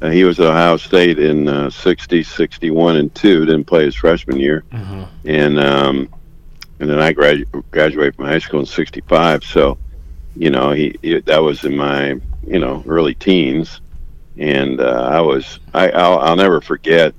[0.00, 3.44] uh, he was at Ohio State in uh, 60, 61, and two.
[3.46, 5.08] Didn't play his freshman year, Mhm.
[5.24, 6.08] and um,
[6.78, 9.42] and then I gradu- graduated from high school in '65.
[9.44, 9.76] So,
[10.36, 12.10] you know, he, he that was in my
[12.46, 13.80] you know early teens,
[14.38, 17.12] and uh, I was I I'll, I'll never forget.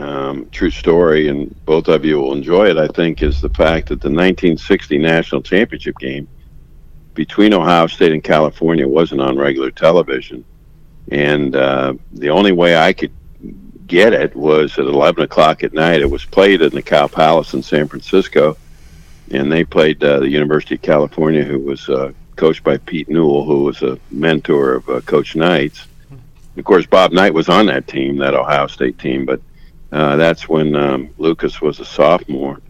[0.00, 2.78] Um, true story, and both of you will enjoy it.
[2.78, 6.26] I think is the fact that the 1960 national championship game
[7.12, 10.42] between Ohio State and California wasn't on regular television,
[11.10, 13.12] and uh, the only way I could
[13.86, 16.00] get it was at 11 o'clock at night.
[16.00, 18.56] It was played in the Cow Palace in San Francisco,
[19.30, 23.44] and they played uh, the University of California, who was uh, coached by Pete Newell,
[23.44, 25.86] who was a mentor of uh, Coach Knight's.
[26.56, 29.40] Of course, Bob Knight was on that team, that Ohio State team, but
[29.92, 32.60] uh, that's when um, Lucas was a sophomore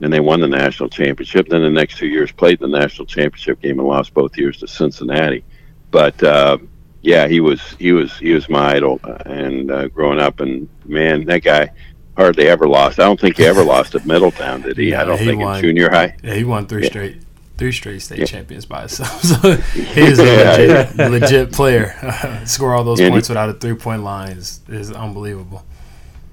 [0.00, 1.48] and they won the national championship.
[1.48, 4.66] Then the next two years played the national championship game and lost both years to
[4.68, 5.44] Cincinnati.
[5.90, 6.58] But uh,
[7.02, 10.68] yeah, he was he was he was my idol, uh, and uh, growing up, and
[10.84, 11.70] man, that guy
[12.16, 12.98] hardly ever lost.
[13.00, 14.94] I don't think he ever lost at Middletown, did he?
[14.94, 15.56] I Yeah, don't he think won.
[15.56, 16.16] in junior high.
[16.22, 16.88] Yeah, he won three Yeah.
[16.90, 17.16] straight,
[17.58, 18.24] three straight state Yeah.
[18.26, 19.22] champions by himself.
[19.24, 22.42] So he's a Yeah, legit, legit player.
[22.44, 25.64] Score all those And he- points without a three point line is, is unbelievable.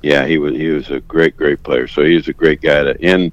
[0.07, 1.85] Yeah, he was he was a great great player.
[1.85, 3.31] So he was a great guy to and.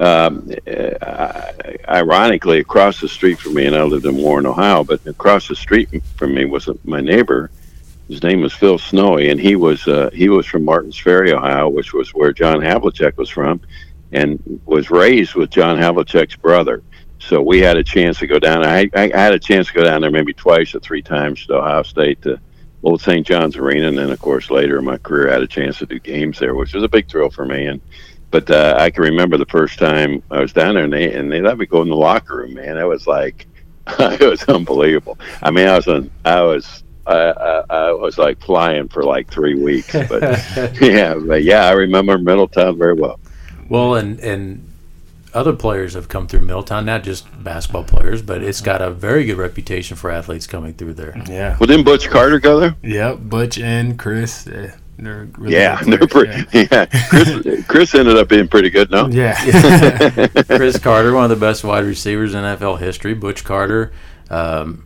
[0.00, 1.52] Um, uh,
[1.88, 5.56] ironically, across the street from me, and I lived in Warren, Ohio, but across the
[5.56, 7.50] street from me was my neighbor.
[8.08, 11.68] His name was Phil Snowy, and he was uh, he was from Martins Ferry, Ohio,
[11.68, 13.60] which was where John Havlicek was from,
[14.12, 16.84] and was raised with John Havlicek's brother.
[17.18, 18.64] So we had a chance to go down.
[18.64, 21.56] I, I had a chance to go down there maybe twice or three times to
[21.56, 22.38] Ohio State to
[22.82, 23.26] Old St.
[23.26, 25.86] John's Arena, and then of course later in my career I had a chance to
[25.86, 27.66] do games there, which was a big thrill for me.
[27.66, 27.80] And
[28.30, 31.30] but uh, I can remember the first time I was down there, and they and
[31.30, 32.54] they let me go in the locker room.
[32.54, 33.46] Man, it was like
[33.98, 35.18] it was unbelievable.
[35.42, 36.84] I mean, I was on, I was.
[37.06, 40.20] I, I, I was like flying for like three weeks, but
[40.78, 43.18] yeah, but yeah, I remember Middletown very well.
[43.70, 44.67] Well, and and
[45.34, 49.24] other players have come through Middletown, not just basketball players, but it's got a very
[49.24, 51.16] good reputation for athletes coming through there.
[51.28, 51.56] Yeah.
[51.58, 52.76] Well, didn't Butch Carter go there?
[52.82, 53.18] Yep.
[53.22, 54.46] Butch and Cris.
[54.46, 56.68] Yeah, they're really yeah, good they're players, pretty.
[56.70, 58.90] Yeah, Cris, Cris ended up being pretty good.
[58.90, 59.34] No, Yeah.
[60.46, 63.14] Cris Carter, one of the best wide receivers in NFL history.
[63.14, 63.92] Butch Carter,
[64.30, 64.84] um,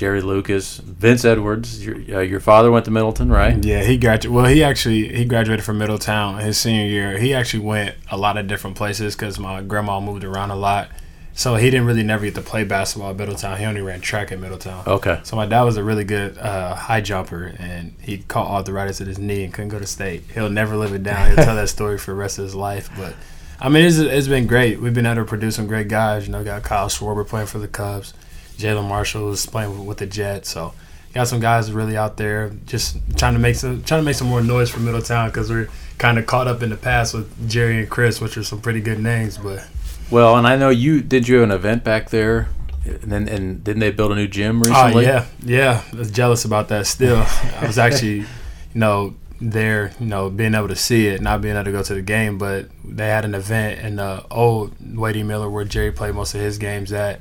[0.00, 1.84] Jerry Lucas, Vince Edwards.
[1.84, 3.62] Your, uh, your father went to Middletown, right?
[3.62, 4.30] Yeah, he graduated.
[4.34, 7.18] Well, he actually he graduated from Middletown his senior year.
[7.18, 10.88] He actually went a lot of different places because my grandma moved around a lot,
[11.34, 13.58] so he didn't really never get to play basketball at Middletown.
[13.58, 14.84] He only ran track at Middletown.
[14.86, 15.20] Okay.
[15.22, 19.06] So my dad was a really good uh, high jumper, and he caught arthritis at
[19.06, 20.22] his knee and couldn't go to state.
[20.32, 21.26] He'll never live it down.
[21.26, 22.88] He'll tell that story for the rest of his life.
[22.96, 23.12] But
[23.60, 24.80] I mean, it's, it's been great.
[24.80, 26.26] We've been able to produce some great guys.
[26.26, 28.14] You know, got Kyle Schwarber playing for the Cubs,
[28.60, 30.50] Jalin Marshall is playing with the Jets.
[30.50, 30.72] So
[31.12, 34.28] got some guys really out there just trying to make some trying to make some
[34.28, 35.68] more noise for Middletown because we're
[35.98, 38.80] kind of caught up in the past with Jerry and Cris, which are some pretty
[38.80, 39.38] good names.
[39.38, 39.66] But
[40.10, 41.28] Well, and I know you did.
[41.28, 42.48] You have an event back there,
[42.84, 45.06] and then and didn't they build a new gym oh, recently?
[45.06, 45.84] Oh yeah, yeah.
[45.92, 46.86] I was jealous about that.
[46.86, 47.24] Still,
[47.60, 48.26] I was actually, you
[48.74, 51.94] know, there, you know, being able to see it, not being able to go to
[51.94, 56.14] the game, but they had an event in the old Wadey Miller where Jerry played
[56.14, 57.20] most of his games at,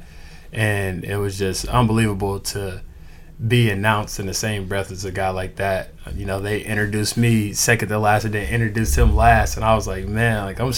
[0.51, 2.81] and it was just unbelievable to
[3.47, 5.91] be announced in the same breath as a guy like that.
[6.13, 9.75] You know, they introduced me second to last, and then introduced him last, and I
[9.75, 10.73] was like, man, like I'm,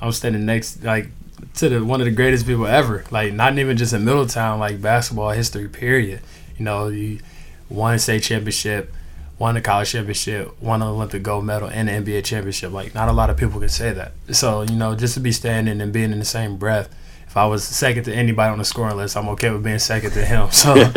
[0.00, 1.08] I'm standing next, like
[1.54, 3.04] to the one of the greatest people ever.
[3.10, 5.68] Like not even just in Middletown, like basketball history.
[5.68, 6.20] Period.
[6.58, 7.20] You know, you
[7.68, 8.92] won a state championship,
[9.38, 12.72] won a college championship, won an Olympic gold medal, and an NBA championship.
[12.72, 14.12] Like not a lot of people can say that.
[14.32, 16.88] So you know, just to be standing and being in the same breath.
[17.36, 20.12] If I was second to anybody on the scoring list, I'm okay with being second
[20.12, 20.50] to him.
[20.52, 20.72] So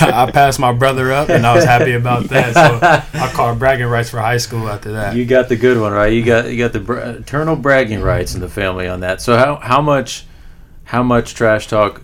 [0.00, 2.54] I passed my brother up, and I was happy about that.
[2.54, 5.14] So I called bragging rights for high school after that.
[5.14, 6.10] You got the good one, right?
[6.10, 9.20] You got you got the br- eternal bragging rights in the family on that.
[9.20, 10.24] So how how much
[10.84, 12.00] how much trash talk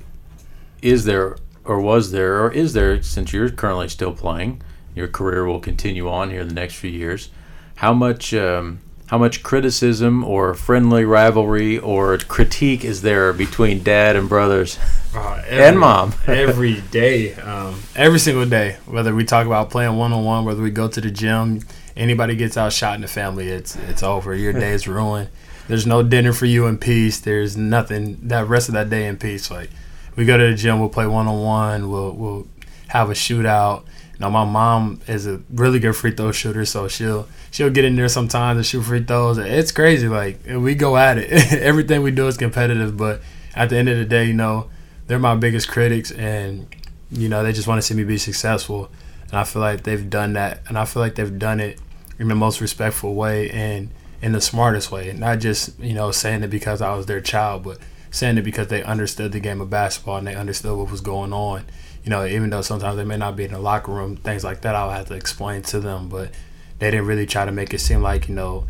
[0.83, 4.61] is there or was there or is there since you're currently still playing?
[4.94, 7.31] Your career will continue on here in the next few years.
[7.77, 14.16] How much um, how much criticism or friendly rivalry or critique is there between dad
[14.16, 14.79] and brothers
[15.14, 16.14] Uh, and mom?
[16.27, 18.77] every day, um, every single day.
[18.87, 21.61] Whether we talk about playing one on one, whether we go to the gym,
[21.97, 24.35] anybody gets outshot in the family, it's it's over.
[24.35, 25.29] Your day is ruined.
[25.68, 27.18] There's no dinner for you in peace.
[27.21, 29.51] There's nothing that rest of that day in peace.
[29.51, 29.71] Like
[30.16, 31.90] we go to the gym, we'll play one on one.
[31.90, 32.47] We'll we'll
[32.88, 33.85] have a shootout.
[34.18, 37.96] Now my mom is a really good free throw shooter, so she'll she'll get in
[37.96, 39.38] there sometimes and shoot free throws.
[39.38, 40.09] It's crazy.
[40.09, 41.52] Like we go at it.
[41.52, 43.20] Everything we do is competitive, but
[43.54, 44.70] at the end of the day, you know,
[45.07, 46.66] they're my biggest critics, and
[47.11, 48.90] you know they just want to see me be successful.
[49.31, 51.78] And I feel like they've done that, and I feel like they've done it
[52.18, 55.12] in the most respectful way and in the smartest way.
[55.12, 57.78] Not just you know saying it because I was their child, but
[58.11, 61.33] saying it because they understood the game of basketball and they understood what was going
[61.33, 61.64] on.
[62.09, 64.62] You know, even though sometimes they may not be in the locker room, things like
[64.62, 66.09] that, I'll have to explain to them.
[66.09, 66.31] But
[66.79, 68.66] they didn't really try to make it seem like you know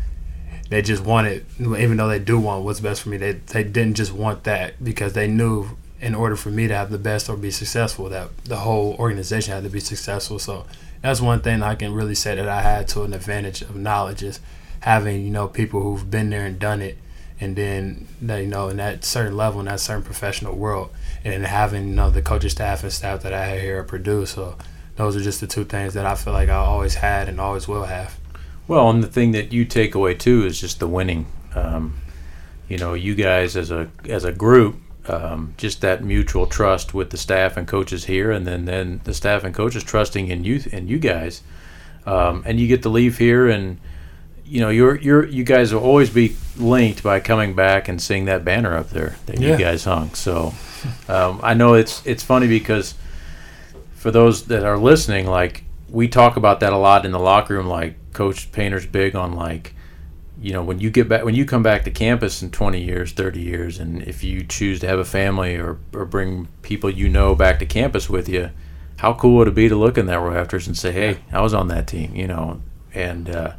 [0.69, 3.93] they just wanted, even though they do want what's best for me, they they didn't
[3.93, 5.69] just want that because they knew
[6.01, 9.53] in order for me to have the best or be successful, that the whole organization
[9.53, 10.37] had to be successful.
[10.37, 10.65] So
[11.01, 14.21] that's one thing I can really say that I had to an advantage of knowledge
[14.21, 14.41] is
[14.81, 16.97] having you know people who've been there and done it,
[17.39, 20.89] and then you know in that certain level in that certain professional world,
[21.23, 24.25] and having you know the coaching staff and staff that I had here at Purdue.
[24.25, 24.57] So
[24.95, 27.67] those are just the two things that I feel like I always had and always
[27.67, 28.17] will have.
[28.67, 31.25] Well, and the thing that you take away too is just the winning.
[31.55, 31.95] Um,
[32.67, 34.75] you know, you guys as a as a group,
[35.07, 39.13] um, just that mutual trust with the staff and coaches here, and then then the
[39.13, 41.41] staff and coaches trusting in you and you guys,
[42.05, 43.79] um, and you get to leave here and.
[44.51, 48.25] You know, you're you're you guys will always be linked by coming back and seeing
[48.25, 49.51] that banner up there that Yeah.
[49.51, 50.15] you guys hung.
[50.15, 50.55] So,
[51.07, 52.95] um, I know it's it's funny because
[53.93, 57.55] for those that are listening, like we talk about that a lot in the locker
[57.55, 57.67] room.
[57.67, 59.73] Like Coach Painter's big on like,
[60.41, 63.11] you know, when you get back, when you come back to campus in 20 years,
[63.11, 67.09] 30 years, and if you choose to have a family or or bring people you
[67.09, 68.49] know back to campus with you,
[68.97, 71.53] how cool would it be to look in that rafters and say, hey, I was
[71.53, 72.61] on that team, you know,
[72.93, 73.29] and.
[73.29, 73.53] uh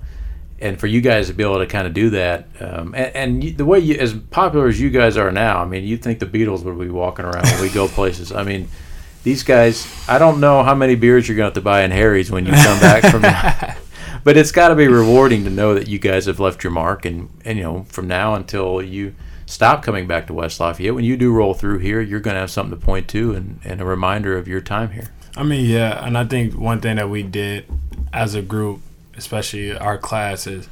[0.61, 3.44] and for you guys to be able to kind of do that, um, and, and
[3.44, 6.18] you, the way you, as popular as you guys are now, I mean, you'd think
[6.18, 8.33] the Beatles would be walking around when we go places.
[8.33, 8.68] I mean,
[9.23, 11.90] these guys, I don't know how many beers you're going to have to buy in
[11.90, 13.79] Harry's when you come back from that.
[14.23, 17.07] But it's got to be rewarding to know that you guys have left your mark,
[17.07, 19.14] and, and you know, from now until you
[19.46, 22.40] stop coming back to West Lafayette, when you do roll through here, you're going to
[22.40, 25.11] have something to point to and, and a reminder of your time here.
[25.37, 27.64] I mean, yeah, and I think one thing that we did
[28.12, 28.81] as a group,
[29.20, 30.68] especially our class, is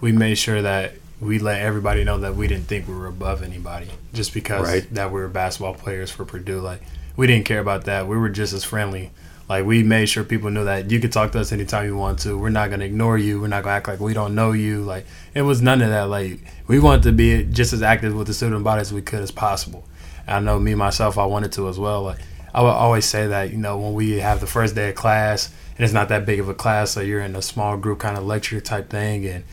[0.00, 3.42] we made sure that we let everybody know that we didn't think we were above
[3.42, 4.94] anybody just because Right.
[4.94, 6.60] that we were basketball players for Purdue.
[6.60, 6.82] Like
[7.16, 8.06] we didn't care about that.
[8.06, 9.10] We were just as friendly.
[9.48, 12.18] Like we made sure people knew that you could talk to us anytime you want
[12.20, 12.36] to.
[12.36, 13.40] We're not gonna ignore you.
[13.40, 14.82] We're not gonna act like we don't know you.
[14.82, 16.10] Like it was none of that.
[16.10, 19.20] Like we wanted to be just as active with the student body as we could
[19.22, 19.84] as possible.
[20.26, 22.02] And I know me myself, I wanted to as well.
[22.02, 22.18] Like
[22.52, 25.50] I would always say that you know when we have the first day of class
[25.76, 28.16] and it's not that big of a class, so you're in a small group kind
[28.16, 29.44] of lecture type thing, and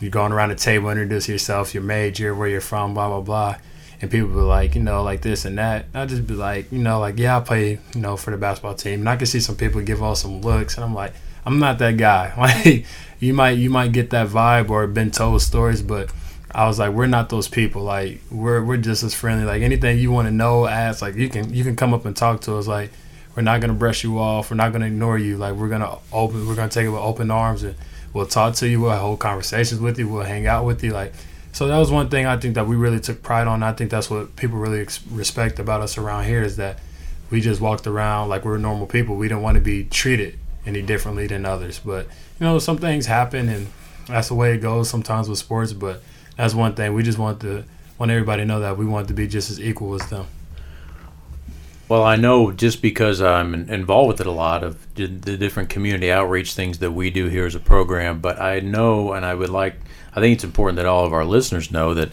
[0.00, 3.56] you're going around the table, introduce yourself, your major, where you're from, blah blah blah,
[4.00, 5.86] and people be like, you know, like this and that.
[5.94, 8.74] I just be like, you know, like yeah, I play, you know, for the basketball
[8.74, 11.12] team, and I can see some people give off some looks, and I'm like,
[11.44, 12.32] I'm not that guy.
[12.36, 12.86] Like
[13.18, 16.10] you might you might get that vibe or been told stories, but
[16.54, 17.82] I was like, we're not those people.
[17.82, 19.46] Like we're we're just as friendly.
[19.46, 21.00] Like anything you want to know, ask.
[21.00, 22.66] Like you can you can come up and talk to us.
[22.66, 22.90] Like
[23.36, 24.50] we're not gonna brush you off.
[24.50, 25.36] We're not gonna ignore you.
[25.36, 26.48] Like we're gonna open.
[26.48, 27.74] We're gonna take it with open arms and
[28.12, 28.80] we'll talk to you.
[28.80, 30.08] We'll hold conversations with you.
[30.08, 30.92] We'll hang out with you.
[30.92, 31.12] Like
[31.52, 33.62] so that was one thing I think that we really took pride on.
[33.62, 36.80] I think that's what people really ex- respect about us around here is that
[37.30, 39.16] we just walked around like we're normal people.
[39.16, 41.78] We didn't want to be treated any differently than others.
[41.78, 43.68] But you know, some things happen, and
[44.06, 45.72] that's the way it goes sometimes with sports.
[45.72, 46.02] But
[46.36, 47.64] that's one thing we just want to
[47.98, 50.26] want everybody to know that we want to be just as equal as them.
[51.88, 56.10] Well, I know just because I'm involved with it a lot of the different community
[56.10, 59.50] outreach things that we do here as a program, but I know and I would
[59.50, 59.76] like,
[60.12, 62.10] I think it's important that all of our listeners know that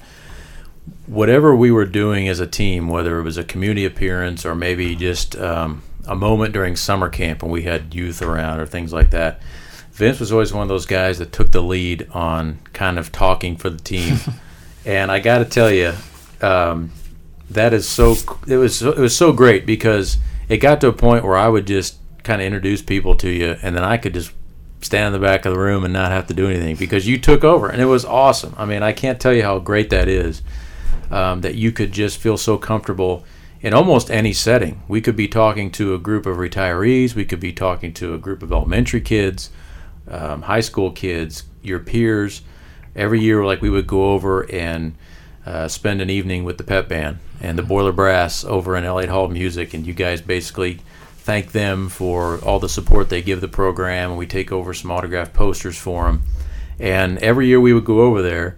[1.07, 4.95] whatever we were doing as a team, whether it was a community appearance or maybe
[4.95, 9.09] just um, a moment during summer camp when we had youth around or things like
[9.09, 9.41] that.
[9.91, 13.55] Vince was always one of those guys that took the lead on kind of talking
[13.55, 14.17] for the team,
[14.85, 15.93] and I got to tell you,
[16.41, 16.91] um,
[17.49, 18.15] that is so.
[18.47, 20.17] It was it was so great because
[20.49, 23.57] it got to a point where I would just kind of introduce people to you,
[23.61, 24.31] and then I could just
[24.81, 27.17] stand in the back of the room and not have to do anything because you
[27.17, 28.53] took over, and it was awesome.
[28.57, 30.41] I mean, I can't tell you how great that is.
[31.11, 33.23] Um, that you could just feel so comfortable
[33.61, 34.81] in almost any setting.
[34.87, 38.17] We could be talking to a group of retirees, we could be talking to a
[38.17, 39.51] group of elementary kids,
[40.07, 42.41] um, high school kids, your peers.
[42.95, 44.95] Every year, like we would go over and
[45.45, 49.09] uh, spend an evening with the pep band and the Boiler Brass over in Elliott
[49.09, 50.79] Hall Music, and you guys basically
[51.17, 54.91] thank them for all the support they give the program, and we take over some
[54.91, 56.23] autographed posters for them.
[56.79, 58.57] And every year we would go over there.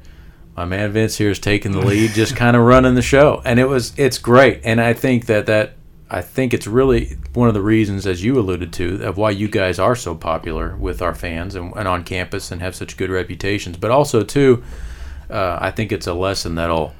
[0.55, 3.59] My man Vince here is taking the lead, just kind of running the show, and
[3.59, 4.61] it was it's great.
[4.63, 5.73] And I think that that
[6.09, 9.47] I think it's really one of the reasons, as you alluded to, of why you
[9.47, 13.09] guys are so popular with our fans and, and on campus and have such good
[13.09, 13.77] reputations.
[13.77, 14.63] But also too,
[15.29, 16.93] uh, I think it's a lesson that'll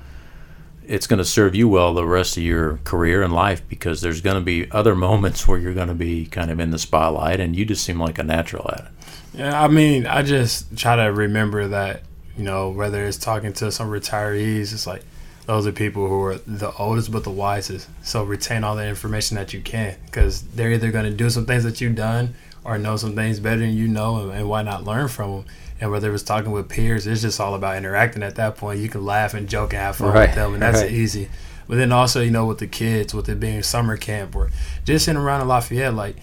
[0.87, 4.21] it's going to serve you well the rest of your career and life because there's
[4.21, 7.39] going to be other moments where you're going to be kind of in the spotlight,
[7.39, 8.91] and you just seem like a natural at it.
[9.33, 12.03] Yeah, I mean, I just try to remember that,
[12.37, 15.03] you know, whether it's talking to some retirees, it's like
[15.45, 17.89] those are people who are the oldest but the wisest.
[18.01, 21.45] So retain all the information that you can because they're either going to do some
[21.45, 22.33] things that you've done
[22.63, 25.45] or know some things better than you know, and, and why not learn from them?
[25.85, 28.79] And whether it was talking with peers, it's just all about interacting at that point.
[28.79, 30.29] You can laugh and joke and have fun right.
[30.29, 30.91] with them, and that's right.
[30.91, 31.29] easy.
[31.67, 34.49] But then also, you know, with the kids, with it being summer camp or
[34.83, 36.15] just in around in Lafayette, like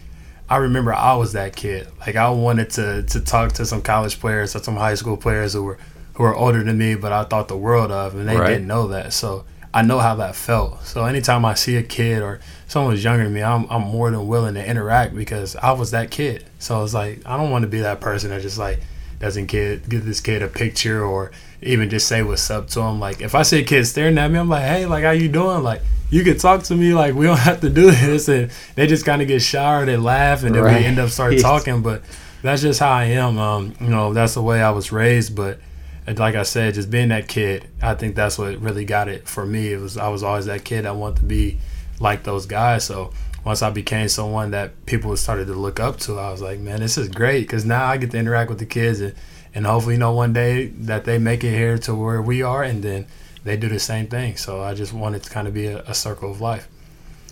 [0.51, 1.87] I remember I was that kid.
[2.01, 5.53] Like I wanted to to talk to some college players or some high school players
[5.53, 5.79] who were
[6.14, 8.48] who were older than me, but I thought the world of, and they right.
[8.48, 9.12] didn't know that.
[9.12, 10.85] So I know how that felt.
[10.85, 14.11] So anytime I see a kid or someone who's younger than me, I'm I'm more
[14.11, 16.44] than willing to interact because I was that kid.
[16.59, 18.81] So it's like I don't want to be that person that just like
[19.22, 21.30] doesn't get give this kid a picture or
[21.62, 22.98] even just say what's up to him.
[22.98, 25.28] Like if I see a kid staring at me, I'm like, hey, like how you
[25.28, 25.62] doing?
[25.62, 25.80] Like
[26.11, 26.92] you can talk to me.
[26.92, 30.02] Like we don't have to do this, and they just kind of get showered and
[30.02, 30.80] laugh, and then right.
[30.80, 31.82] we end up start talking.
[31.82, 32.02] But
[32.42, 33.38] that's just how I am.
[33.38, 35.37] Um, you know, that's the way I was raised.
[35.37, 35.61] But
[36.08, 39.46] like I said, just being that kid, I think that's what really got it for
[39.46, 39.72] me.
[39.72, 40.85] It was I was always that kid.
[40.85, 41.58] I wanted to be
[42.00, 42.82] like those guys.
[42.82, 43.12] So
[43.44, 46.81] once I became someone that people started to look up to, I was like, man,
[46.81, 49.14] this is great because now I get to interact with the kids and,
[49.55, 52.62] and hopefully, you know, one day that they make it here to where we are
[52.62, 53.07] and then
[53.44, 54.37] they do the same thing.
[54.37, 56.68] So I just wanted to kind of be a, a circle of life.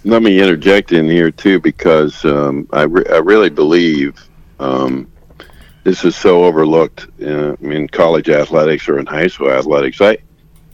[0.04, 4.18] Let me interject in here too because um, I, re- I really believe
[4.58, 5.10] um,
[5.84, 10.00] this is so overlooked uh, in college athletics or in high school athletics.
[10.00, 10.18] I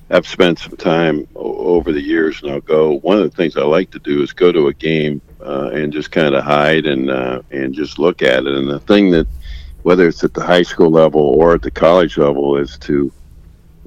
[0.09, 2.99] I've spent some time over the years, and I'll go.
[3.01, 5.92] One of the things I like to do is go to a game uh, and
[5.92, 8.55] just kind of hide and uh, and just look at it.
[8.55, 9.27] And the thing that,
[9.83, 13.12] whether it's at the high school level or at the college level, is to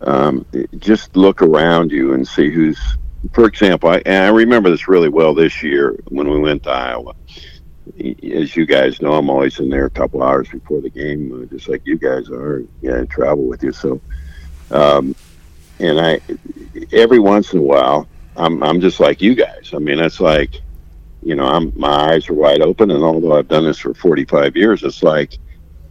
[0.01, 0.45] um,
[0.77, 2.79] just look around you and see who's.
[3.33, 7.15] For example, I, I remember this really well this year when we went to Iowa.
[7.97, 11.45] As you guys know, I'm always in there a couple hours before the game, uh,
[11.45, 12.63] just like you guys are.
[12.81, 14.01] Yeah, I travel with you, so.
[14.71, 15.15] Um,
[15.79, 16.21] and I
[16.93, 19.71] every once in a while I'm I'm just like you guys.
[19.73, 20.55] I mean, it's like
[21.21, 24.55] you know, I'm my eyes are wide open, and although I've done this for 45
[24.55, 25.37] years, it's like,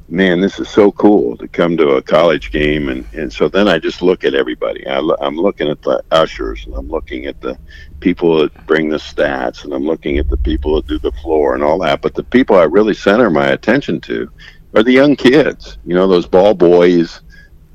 [0.08, 3.68] man, this is so cool to come to a college game, and and so then
[3.68, 4.86] I just look at everybody.
[4.88, 7.58] I, I'm looking at the ushers, and I'm looking at the
[8.00, 11.54] people that bring the stats, and I'm looking at the people that do the floor
[11.54, 12.02] and all that.
[12.02, 14.30] But the people I really center my attention to
[14.76, 15.78] are the young kids.
[15.84, 17.22] You know, those ball boys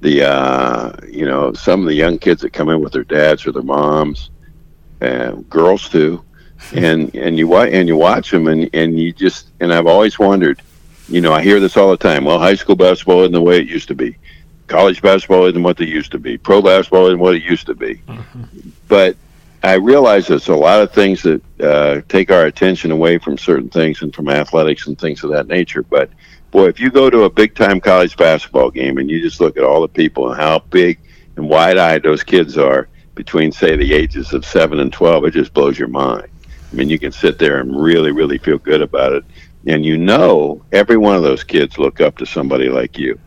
[0.03, 3.47] the uh, you know some of the young kids that come in with their dads
[3.47, 4.29] or their moms,
[5.01, 6.23] and girls too,
[6.75, 10.19] and and you watch and you watch them and and you just and I've always
[10.19, 10.61] wondered,
[11.07, 12.25] you know, I hear this all the time.
[12.25, 14.15] Well, high school basketball isn't the way it used to be.
[14.67, 16.37] College basketball isn't what they used to be.
[16.37, 17.95] Pro basketball isn't what it used to be.
[17.95, 18.69] Mm-hmm.
[18.87, 19.17] But
[19.61, 23.69] I realize there's a lot of things that uh, take our attention away from certain
[23.69, 25.83] things and from athletics and things of that nature.
[25.83, 26.09] But
[26.53, 29.57] boy, if you go to a big time college basketball game and you just look
[29.57, 30.99] at all the people and how big
[31.35, 35.31] and wide eyed those kids are between, say, the ages of seven and 12, it
[35.31, 36.27] just blows your mind.
[36.71, 39.25] I mean, you can sit there and really, really feel good about it.
[39.65, 43.19] And you know, every one of those kids look up to somebody like you.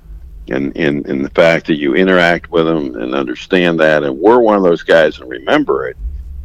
[0.48, 4.38] And, and, and the fact that you interact with them and understand that, and we're
[4.38, 5.96] one of those guys and remember it,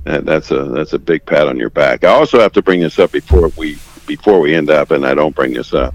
[0.04, 2.04] that's a that's a big pat on your back.
[2.04, 3.78] I also have to bring this up before we
[4.08, 5.94] before we end up, and I don't bring this up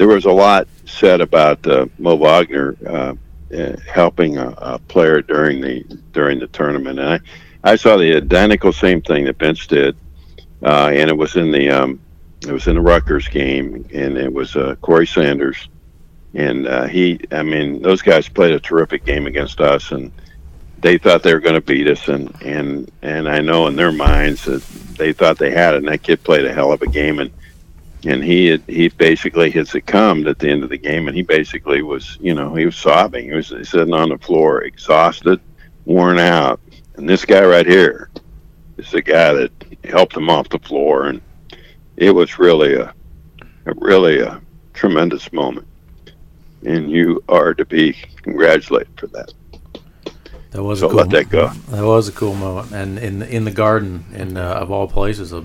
[0.00, 3.14] there was a lot said about uh, Mo Wagner uh,
[3.54, 7.20] uh, helping a, a, player during the during the tournament, and
[7.62, 9.94] I, I saw the identical same thing that Vince did,
[10.62, 12.00] uh, and it was in the um,
[12.40, 15.68] it was in the Rutgers game, and it was uh, Corey Sanders,
[16.32, 17.20] and uh, he.
[17.30, 20.10] I mean, those guys played a terrific game against us, and
[20.78, 23.92] they thought they were going to beat us, and and and I know in their
[23.92, 24.62] minds that
[24.96, 25.78] they thought they had it.
[25.78, 27.30] And that kid played a hell of a game, and
[28.04, 31.22] and he had, he basically had succumbed at the end of the game, and he
[31.22, 33.26] basically was, you know, he was sobbing.
[33.26, 35.40] He was sitting on the floor, exhausted,
[35.84, 36.60] worn out.
[36.94, 38.10] And this guy right here
[38.78, 39.52] is the guy that
[39.84, 41.20] helped him off the floor, and
[41.96, 42.94] it was really a,
[43.66, 44.40] a really a
[44.72, 45.66] tremendous moment.
[46.64, 47.92] And you are to be
[48.22, 49.32] congratulated for that.
[50.50, 51.48] That was so a cool, let that go.
[51.68, 55.32] That was a cool moment, and in in the garden, in uh, of all places,
[55.32, 55.44] a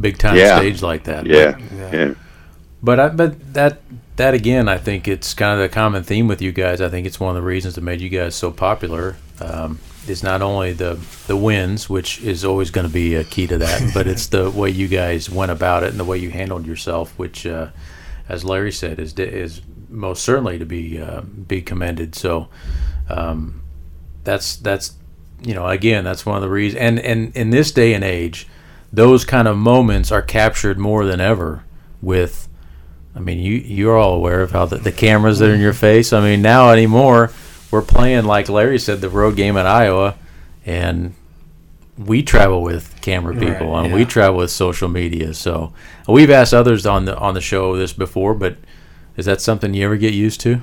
[0.00, 0.58] big time Yeah.
[0.58, 1.26] stage like that.
[1.26, 1.90] Yeah, Yeah.
[1.92, 2.14] yeah.
[2.82, 3.80] But I, but that
[4.16, 6.80] that again, I think it's kind of the common theme with you guys.
[6.80, 9.16] I think it's one of the reasons that made you guys so popular.
[9.40, 13.46] Um, is not only the the wins, which is always going to be a key
[13.46, 16.30] to that, but it's the way you guys went about it and the way you
[16.30, 17.68] handled yourself, which, uh,
[18.28, 22.14] as Larry said, is is most certainly to be uh, be commended.
[22.14, 22.48] So.
[23.08, 23.62] Um,
[24.24, 24.94] that's that's
[25.42, 28.46] you know again that's one of the reasons and and in this day and age
[28.94, 31.64] those kind of moments are captured more than ever
[32.00, 32.48] with
[33.14, 35.72] i mean you you're all aware of how the, the cameras that are in your
[35.72, 36.12] face.
[36.12, 37.32] I mean now anymore
[37.70, 40.16] we're playing like larry said the road game at iowa
[40.64, 41.14] and
[41.96, 45.32] we travel with camera people Right, and we travel with social media.
[45.32, 45.72] So
[46.08, 48.56] we've asked others on the on the show this before but
[49.16, 50.60] is that something you ever get used to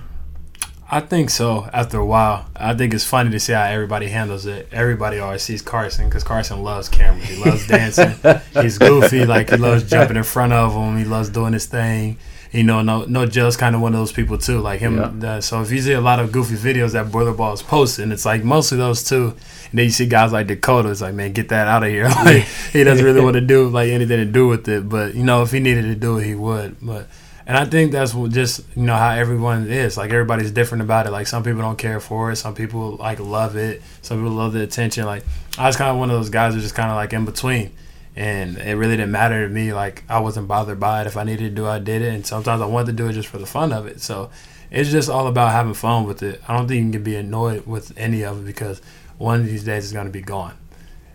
[0.94, 1.70] I think so.
[1.72, 4.68] After a while, I think it's funny to see how everybody handles it.
[4.74, 7.24] Everybody always sees Carsen because Carsen loves cameras.
[7.24, 8.14] He loves dancing.
[8.62, 9.26] He's goofy.
[9.26, 10.98] Like he loves jumping in front of them.
[10.98, 12.18] He loves doing his thing.
[12.52, 14.60] You know, no, Nojel's kind of one of those people too.
[14.60, 14.98] Like him.
[14.98, 15.36] Yeah.
[15.36, 18.12] uh, so if you see a lot of goofy videos that Boiler Ball is posting,
[18.12, 19.28] it's like mostly those two.
[19.70, 20.90] And then you see guys like Dakota.
[20.90, 22.10] It's like, man, get that out of here.
[22.26, 24.90] like he doesn't really want to do like anything to do with it.
[24.90, 26.76] But you know, if he needed to do it, he would.
[26.82, 27.08] But
[27.46, 29.98] and I think that's what just you know how everyone is.
[29.98, 31.12] Like everybody's different about it.
[31.12, 32.36] Like some people don't care for it.
[32.36, 33.82] Some people like love it.
[34.02, 35.06] Some people love the attention.
[35.06, 35.24] Like
[35.58, 37.72] I was kind of one of those guys who's just kind of like in between.
[38.16, 39.74] And it really didn't matter to me.
[39.74, 41.08] Like I wasn't bothered by it.
[41.08, 42.14] If I needed to do, it, I did it.
[42.14, 44.02] And sometimes I wanted to do it just for the fun of it.
[44.02, 44.30] So
[44.70, 46.42] it's just all about having fun with it.
[46.48, 48.82] I don't think you can be annoyed with any of it because
[49.18, 50.56] one of these days it's gonna be gone.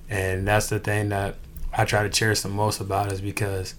[0.08, 1.36] And that's the thing that
[1.72, 3.74] I try to cherish the most about is because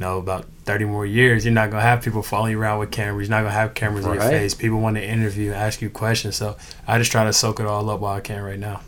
[0.00, 2.78] you know, about 30 more years, you're not going to have people following you around
[2.78, 3.28] with cameras.
[3.28, 4.30] You're not going to have cameras in your Right.
[4.30, 4.54] face.
[4.54, 6.36] People want to interview, ask you questions.
[6.36, 6.56] So
[6.88, 8.80] I just try to soak it all up while I can right now.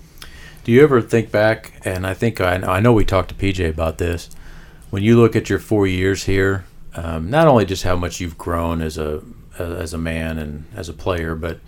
[0.65, 3.69] Do you ever think back, and I think I, I know we talked to PJ
[3.69, 4.31] about this,
[4.89, 8.39] when you look at your four years here, um, not only just how much you've
[8.39, 9.23] grown as a
[9.59, 11.59] as a man and as a player, but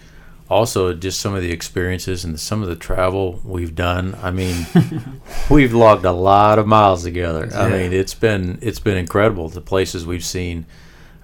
[0.50, 4.16] also just some of the experiences and some of the travel we've done.
[4.22, 4.66] I mean,
[5.50, 7.50] we've logged a lot of miles together.
[7.54, 10.66] I mean, it's been it's been incredible the places we've seen,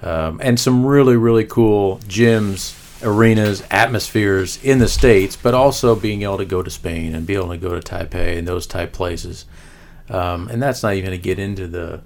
[0.03, 6.23] um, and some really really cool gyms, arenas, atmospheres in the states, but also being
[6.23, 8.93] able to go to Spain and be able to go to Taipei and those type
[8.93, 9.45] places.
[10.09, 12.01] Um, and that's not even to get into the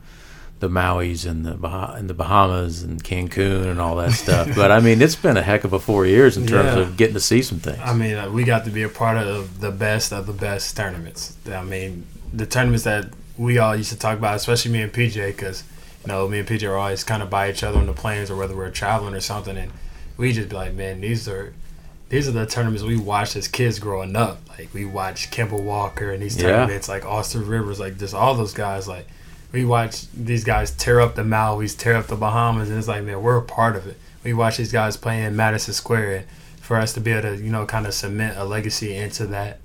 [0.69, 4.49] the Maui's and the bah- and the Bahamas and Cancun and all that stuff.
[4.57, 6.83] but I mean, it's been a heck of a four years in terms Yeah.
[6.83, 7.79] of getting to see some things.
[7.85, 10.77] I mean, uh, we got to be a part of the best of the best
[10.77, 11.37] tournaments.
[11.51, 15.27] I mean, the tournaments that we all used to talk about, especially me and PJ,
[15.29, 15.65] because
[16.05, 18.31] you know, me and PJ are always kind of by each other on the planes
[18.31, 19.71] or whether we're traveling or something, and
[20.17, 21.53] we just be like, man, these are
[22.11, 24.39] these are the tournaments we watched as kids growing up.
[24.57, 26.49] Like we watched Kemba Walker and these Yeah.
[26.49, 29.07] tournaments, like Austin Rivers, like just all those guys, like.
[29.55, 33.05] We watch these guys tear up the Maui's, tear up the Bahamas, and it's like,
[33.05, 33.97] man, we're a part of it.
[34.25, 36.27] We watch these guys playing in Madison Square, and
[36.61, 39.61] for us to be able to, you know, kind of cement a legacy into that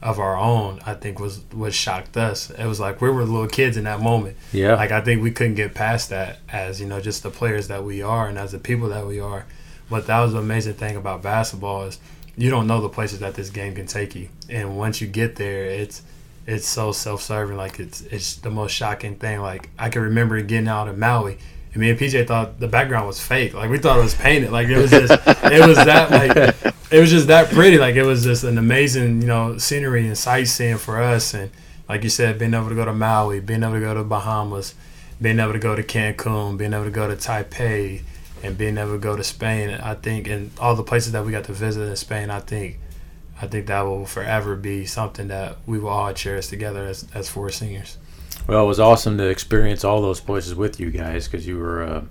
[0.00, 2.48] of our own, I think was what shocked us.
[2.50, 4.36] It was like we were little kids in that moment.
[4.52, 7.68] yeah, Like I think we couldn't get past that as you know, just the players
[7.68, 9.44] that we are and as the people that we are.
[9.90, 11.98] But that was the amazing thing about basketball is
[12.36, 15.36] you don't know the places that this game can take you, and once you get
[15.36, 16.00] there, it's
[16.46, 17.56] it's so self-serving.
[17.56, 19.40] Like it's it's the most shocking thing.
[19.40, 21.38] Like I can remember getting out of Maui.
[21.72, 23.52] And me and PJ thought the background was fake.
[23.52, 24.52] Like we thought it was painted.
[24.52, 27.78] Like it was just, it was that like, it was just that pretty.
[27.78, 31.34] Like it was just an amazing, you know, scenery and sightseeing for us.
[31.34, 31.50] And
[31.88, 34.74] like you said, being able to go to Maui, being able to go to Bahamas,
[35.20, 38.02] being able to go to Cancun, being able to go to Taipei,
[38.44, 39.70] and being able to go to Spain.
[39.70, 42.78] I think, and all the places that we got to visit in Spain, I think,
[43.40, 47.28] I think that will forever be something that we will all cherish together as as
[47.28, 47.98] four seniors.
[48.46, 51.82] Well, it was awesome to experience all those places with you guys because you were
[51.82, 52.02] uh,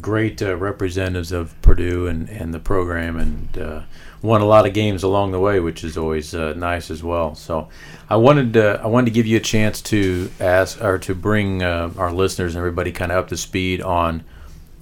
[0.00, 3.82] great uh, representatives of Purdue and, and the program, and uh,
[4.22, 7.34] won a lot of games along the way, which is always uh, nice as well.
[7.34, 7.68] So,
[8.10, 11.62] I wanted to I wanted to give you a chance to ask or to bring
[11.62, 14.24] uh, our listeners and everybody kind of up to speed on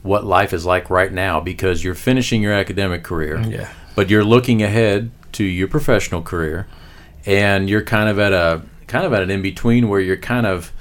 [0.03, 3.69] what life is like right now because you're finishing your academic career, Yeah.
[3.97, 6.67] but you're looking ahead to your professional career,
[7.25, 10.47] and you're kind of at a kind of at an in between where you're kind
[10.47, 10.73] of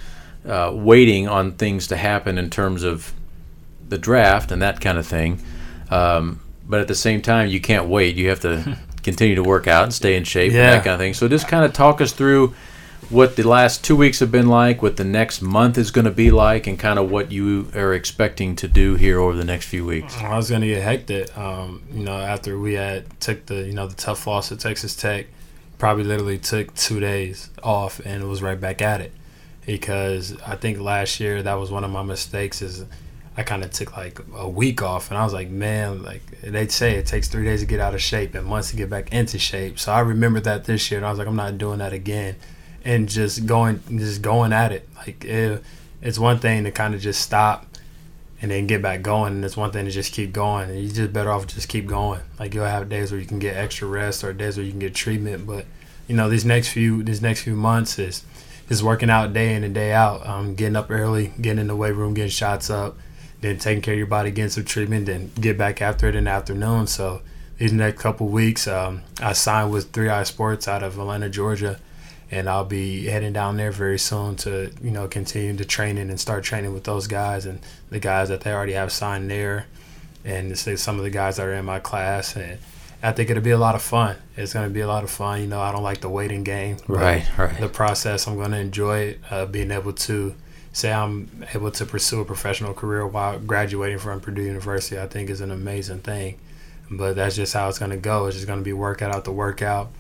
[0.48, 3.14] uh, waiting on things to happen in terms of
[3.88, 5.42] the draft and that kind of thing.
[5.90, 8.16] Um, but at the same time, you can't wait.
[8.16, 11.00] You have to continue to work out and stay in shape and that kind of
[11.00, 11.14] thing.
[11.14, 12.54] So just kind of talk us through
[13.10, 16.12] what the last two weeks have been like, what the next month is going to
[16.12, 19.68] be like, and kind of what you are expecting to do here over the next
[19.68, 20.18] few weeks.
[20.18, 21.38] I was gonna get hectic.
[21.38, 24.96] Um, you know, after we had took the you know the tough loss at Texas
[24.96, 25.28] Tech,
[25.78, 29.12] probably literally took two days off and was right back at it.
[29.66, 32.86] Because I think last year that was one of my mistakes is
[33.38, 36.68] I kind of took like a week off and I was like, man, like they
[36.68, 39.12] say it takes three days to get out of shape and months to get back
[39.12, 39.78] into shape.
[39.78, 42.36] So I remembered that this year and I was like, I'm not doing that again,
[42.86, 44.88] and just going just going at it.
[44.96, 45.64] Like it,
[46.02, 47.66] it's one thing to kind of just stop
[48.42, 49.34] and then get back going.
[49.34, 50.70] And it's one thing to just keep going.
[50.70, 52.22] And you just better off just keep going.
[52.40, 54.80] Like you'll have days where you can get extra rest or days where you can
[54.80, 55.48] get treatment.
[55.48, 55.66] But
[56.08, 58.24] you know, these next few these next few months is
[58.70, 60.26] is working out day in and day out.
[60.26, 62.98] Um, getting up early, getting in the weight room, getting shots up,
[63.42, 66.26] then taking care of your body, getting some treatment, then get back after it in
[66.26, 66.88] the afternoon.
[66.88, 67.22] So
[67.58, 71.80] these next couple weeks, um, I signed with Three Eye Sports out of Atlanta, Georgia,
[72.32, 76.20] and I'll be heading down there very soon to you know continue to training and
[76.20, 77.60] start training with those guys and
[77.90, 79.68] the guys that they already have signed there,
[80.24, 82.60] and say some of the guys that are in my class and.
[83.04, 84.16] I think it'll be a lot of fun.
[84.36, 85.42] It's going to be a lot of fun.
[85.42, 86.78] You know, I don't like the waiting game.
[86.88, 87.60] Right, right.
[87.60, 89.20] The process, I'm going to enjoy it.
[89.30, 90.34] Uh, being able to
[90.76, 95.30] say I'm able to pursue a professional career while graduating from Purdue University, I think
[95.30, 96.38] is an amazing thing.
[96.92, 98.26] But that's just how it's going to go.
[98.26, 99.92] It's just going to be workout out the workout.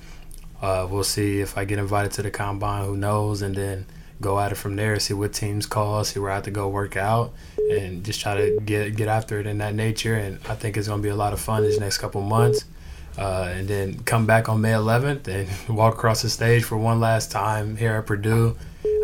[0.65, 2.85] Uh, we'll see if I get invited to the combine.
[2.85, 3.43] Who knows?
[3.43, 3.85] And then
[4.19, 4.99] go at it from there.
[4.99, 6.03] See what teams call.
[6.03, 7.33] See where I have to go work out,
[7.69, 10.15] and just try to get get after it in that nature.
[10.15, 12.65] And I think it's going to be a lot of fun these next couple months.
[13.15, 15.47] Uh, and then come back on May 11th and
[15.77, 18.57] walk across the stage for one last time here at Purdue.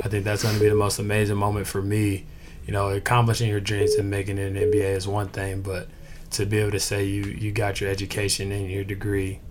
[0.03, 2.25] I think that's going to be the most amazing moment for me.
[2.65, 5.89] You know, accomplishing your dreams and making it in the NBA is one thing, but
[6.31, 9.41] to be able to say you you got your education and your degree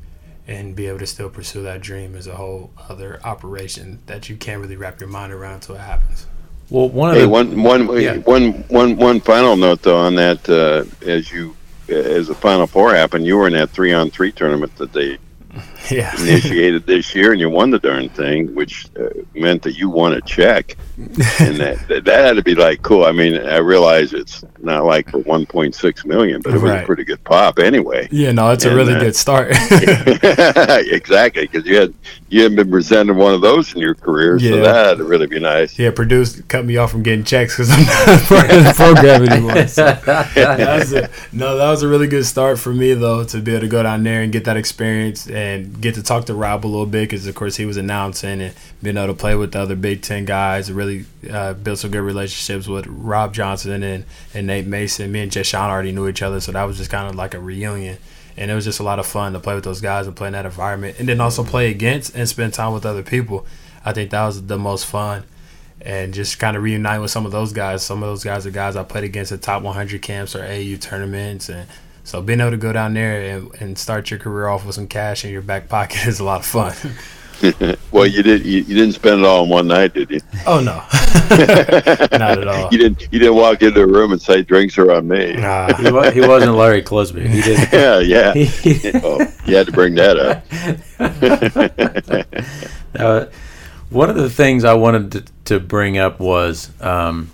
[0.46, 4.36] and be able to still pursue that dream is a whole other operation that you
[4.36, 6.26] can't really wrap your mind around until it happens.
[6.70, 8.16] Well, one of Hey, the one, one, Yeah.
[8.18, 10.48] one, one, one final note though on that.
[10.48, 11.56] Uh, as you,
[11.88, 15.18] as the Final Four happened, you were in that three-on-three tournament that they
[15.90, 16.14] Yeah.
[16.20, 20.12] initiated this year, and you won the darn thing, which uh, meant that you won
[20.12, 20.76] a check,
[21.40, 23.04] and that, that had to be like cool.
[23.04, 26.82] I mean, I realize it's not like for 1.6 million, but it was Right.
[26.82, 28.08] a pretty good pop anyway.
[28.12, 29.50] yeah, no, it's a really uh, good start.
[30.92, 31.94] exactly, because you had
[32.28, 35.26] you hadn't been presented one of those in your career, so that had to really
[35.26, 35.78] be nice.
[35.78, 39.28] yeah, Purdue cut me off from getting checks because I'm not part of the program
[39.28, 39.66] anymore.
[39.66, 39.84] So.
[40.04, 43.52] that was a, no, that was a really good start for me though to be
[43.52, 46.64] able to go down there and get that experience and get to talk to Rob
[46.64, 49.52] a little bit because of course he was announcing and being able to play with
[49.52, 50.70] the other Big Ten guys.
[50.70, 54.04] Really uh, built some good relationships with Rob Johnson and
[54.34, 55.10] and Nate Mason.
[55.12, 57.40] Me and Jae'Sean already knew each other, so that was just kind of like a
[57.40, 57.98] reunion.
[58.36, 60.28] And it was just a lot of fun to play with those guys and play
[60.28, 63.46] in that environment, and then also play against and spend time with other people.
[63.84, 65.24] I think that was the most fun
[65.80, 67.82] and just kind of reunite with some of those guys.
[67.82, 70.76] Some of those guys are guys I played against at top 100 camps or AU
[70.76, 71.68] tournaments, and
[72.10, 74.88] so being able to go down there and, and start your career off with some
[74.88, 76.74] cash in your back pocket is a lot of fun.
[77.92, 78.44] well, you did.
[78.44, 80.18] You, you didn't spend it all in one night, did you?
[80.44, 80.74] oh no,
[82.18, 82.68] not at all.
[82.72, 83.02] You didn't.
[83.12, 85.34] You didn't walk into a room and say drinks are on me.
[85.34, 85.72] Nah.
[85.74, 87.28] he, wa- he wasn't Larry Clisby.
[87.28, 87.72] He did.
[87.72, 88.34] Yeah, yeah.
[88.34, 90.44] He, oh, you had to bring that up.
[92.92, 93.26] Uh,
[93.88, 97.30] one of the things I wanted to, to bring up was um,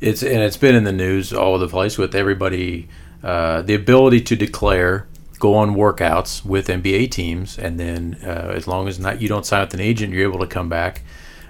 [0.00, 2.88] it's and it's been in the news all over the place with everybody
[3.22, 5.06] uh, the ability to declare
[5.38, 9.44] go on workouts with NBA teams and then uh, as long as not you don't
[9.44, 11.02] sign with an agent you're able to come back.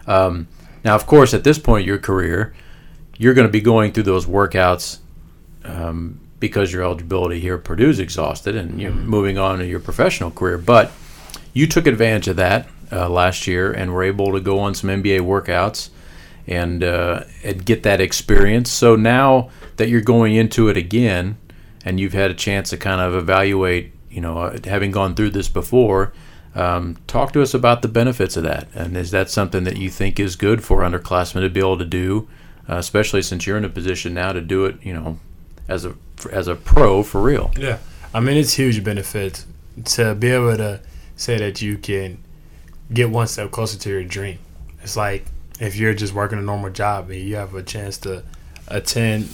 [0.06, 0.48] Um,
[0.84, 2.54] now, of course, at this point in your career,
[3.18, 4.98] you're going to be going through those workouts
[5.64, 9.80] um, because your eligibility here at Purdue is exhausted and you're moving on to your
[9.80, 10.58] professional career.
[10.58, 10.92] But
[11.52, 14.90] you took advantage of that uh, last year and were able to go on some
[14.90, 15.90] NBA workouts
[16.46, 18.70] and, uh, and get that experience.
[18.70, 21.38] So now that you're going into it again
[21.86, 25.30] and you've had a chance to kind of evaluate, you know, uh, having gone through
[25.30, 26.12] this before,
[26.56, 28.66] um, talk to us about the benefits of that.
[28.74, 31.84] And is that something that you think is good for underclassmen to be able to
[31.84, 32.28] do,
[32.68, 35.20] uh, especially since you're in a position now to do it, you know,
[35.68, 35.94] as a
[36.32, 37.52] as a pro for real.
[37.56, 37.78] Yeah,
[38.12, 39.44] I mean it's huge benefit
[39.84, 40.80] to be able to
[41.14, 42.18] say that you can
[42.92, 44.38] get one step closer to your dream.
[44.82, 45.26] It's like
[45.60, 48.24] if you're just working a normal job and you have a chance to
[48.68, 49.28] attend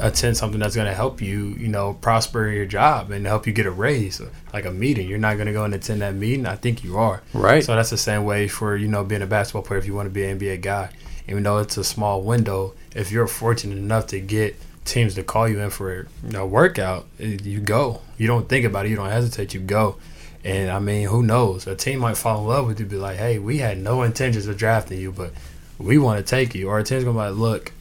[0.00, 3.46] attend something that's going to help you, you know, prosper in your job and help
[3.46, 4.20] you get a raise,
[4.52, 5.08] like a meeting.
[5.08, 6.46] You're not going to go and attend that meeting.
[6.46, 7.22] I think you are.
[7.32, 7.64] Right.
[7.64, 9.78] So that's the same way for you know being a basketball player.
[9.78, 10.90] If you want to be an NBA guy,
[11.28, 15.48] even though it's a small window, if you're fortunate enough to get teams to call
[15.48, 18.00] you in for a you know, workout, eh, you go.
[18.16, 18.90] You don't think about it.
[18.90, 19.52] You don't hesitate.
[19.52, 19.96] You go.
[20.44, 21.66] And I mean, who knows?
[21.66, 24.46] A team might fall in love with you, be like, "Hey, we had no intentions
[24.46, 25.32] of drafting you, but
[25.76, 27.72] we want to take you." Or a team's gonna be like, "Look,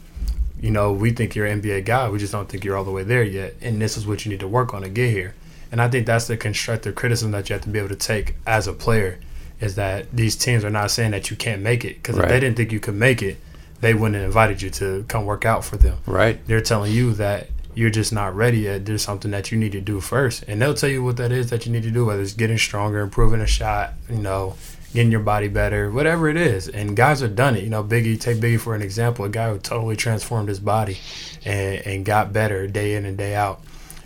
[0.60, 2.10] you know, we think you're an NBA guy.
[2.10, 4.32] We just don't think you're all the way there yet, and this is what you
[4.32, 5.34] need to work on to get here."
[5.72, 8.36] And I think that's the constructive criticism that you have to be able to take
[8.48, 9.18] as a player,
[9.60, 12.26] is that these teams are not saying that you can't make it because Right.
[12.26, 13.38] if they didn't think you could make it,
[13.82, 16.40] they wouldn't have invited you to come work out for them Right.
[16.48, 18.86] they're telling you that you're just not ready yet.
[18.86, 21.50] There's something that you need to do first, and they'll tell you what that is
[21.50, 22.06] that you need to do.
[22.06, 24.56] Whether it's getting stronger, improving a shot, you know,
[24.96, 26.68] getting your body better, whatever it is.
[26.68, 27.64] And guys have done it.
[27.64, 29.26] You know, Biggie, take Biggie for an example.
[29.26, 30.98] A guy who totally transformed his body
[31.44, 33.62] and, and got better day in and day out.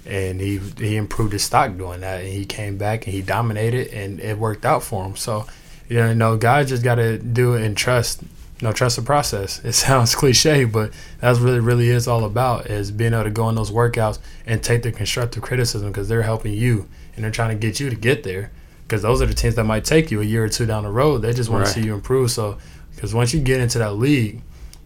[0.05, 3.89] And he he improved his stock doing that, and he came back and he dominated,
[3.89, 5.15] and it worked out for him.
[5.15, 5.45] So,
[5.87, 8.23] you know, guys just got to do it and trust
[8.59, 9.61] you know, trust the process.
[9.69, 13.47] It sounds cliche, but that's really, really is all about is being able to go
[13.49, 17.49] in those workouts and take the constructive criticism because they're helping you and they're trying
[17.49, 18.51] to get you to get there.
[18.89, 20.89] Because those are the teams that might take you a year or two down the
[20.89, 21.19] road.
[21.21, 21.73] They just want Right.
[21.75, 22.31] to see you improve.
[22.31, 22.57] So,
[22.95, 24.41] because once you get into that league,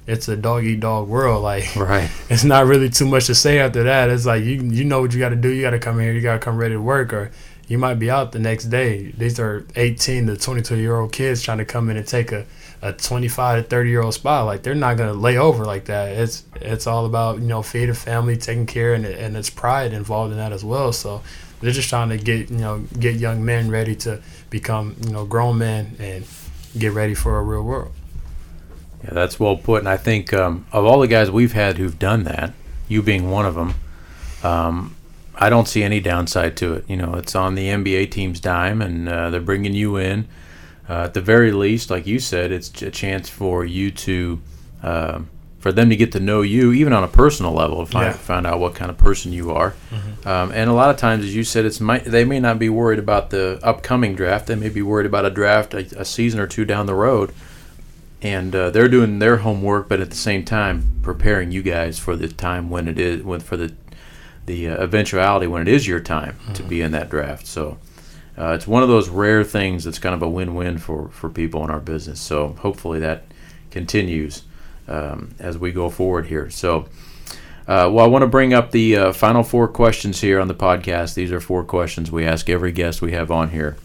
[0.06, 1.41] it's a dog eat dog world.
[1.51, 2.10] Like, Right.
[2.30, 4.10] it's not really too much to say after that.
[4.10, 5.47] It's like you you know what you got to do.
[5.49, 6.12] You got to come here.
[6.12, 7.32] You got to come ready to work, or
[7.70, 9.14] you might be out the next day.
[9.18, 12.45] These are 18 to 22 year old kids trying to come in and take a,
[12.82, 14.45] a 25 to 30 year old spot.
[14.45, 16.10] Like they're not gonna lay over like that.
[16.12, 20.34] It's it's all about you know feeding family, taking care, and and it's pride involved
[20.34, 20.91] in that as well.
[20.91, 21.22] So
[21.64, 25.26] they're just trying to get you know get young men ready to become you know
[25.26, 26.26] grown men and
[26.78, 27.93] get ready for a real world.
[29.03, 29.80] Yeah, that's well put.
[29.80, 32.53] And I think um, of all the guys we've had who've done that,
[32.89, 33.76] you being one of them,
[34.43, 34.95] um,
[35.36, 36.86] I don't see any downside to it.
[36.89, 40.28] You know, it's on the NBA team's dime, and uh, they're bringing you in.
[40.89, 44.41] Uh, at the very least, like you said, it's a chance for you to,
[44.82, 45.30] um
[45.64, 48.11] for them to get to know you, even on a personal level, to find, Yeah.
[48.11, 49.74] find out what kind of person you are.
[50.26, 52.68] Um, and a lot of times, as you said, it's might, they may not be
[52.68, 54.47] worried about the upcoming draft.
[54.47, 57.32] They may be worried about a draft a, a season or two down the road
[58.22, 62.16] and uh, they're doing their homework, but at the same time preparing you guys for
[62.18, 63.74] the time when it is when for the
[64.45, 67.45] the uh, eventuality when it is your time to be in that draft.
[67.47, 67.78] So
[68.38, 71.64] uh, it's one of those rare things that's kind of a win-win for for people
[71.64, 72.20] in our business.
[72.20, 73.24] So hopefully that
[73.72, 74.43] continues
[74.88, 76.49] um, as we go forward here.
[76.49, 76.88] So.
[77.65, 80.53] Uh, well, I want to bring up the uh, final four questions here on the
[80.53, 81.13] podcast.
[81.13, 83.77] These are four questions we ask every guest we have on here.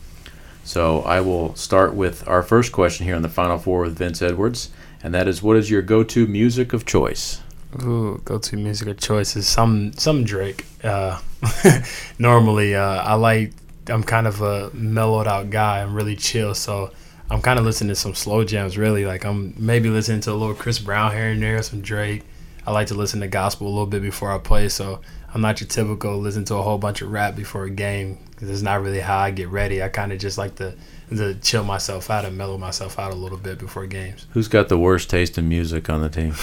[0.64, 4.20] So I will start with our first question here on the Final Four with Vince
[4.20, 4.70] Edwards,
[5.02, 7.40] and that is, what is your go-to music of choice?
[7.82, 10.66] Ooh, go to music of choice is some some Drake.
[10.82, 11.20] Uh,
[12.18, 13.52] normally, uh, I like.
[13.86, 15.80] I'm kind of a mellowed out guy.
[15.80, 16.90] I'm really chill, so
[17.30, 18.78] I'm kind of listening to some slow jams.
[18.78, 22.24] Really, like I'm maybe listening to a little Chris Brown here and there, some Drake.
[22.66, 25.00] I like to listen to gospel a little bit before I play, so
[25.34, 28.48] I'm not your typical listen to a whole bunch of rap before a game because
[28.50, 29.82] it's not really how I get ready.
[29.82, 30.74] I kind of just like to
[31.10, 34.26] to chill myself out and mellow myself out a little bit before games.
[34.32, 36.34] Who's got the worst taste in music on the team?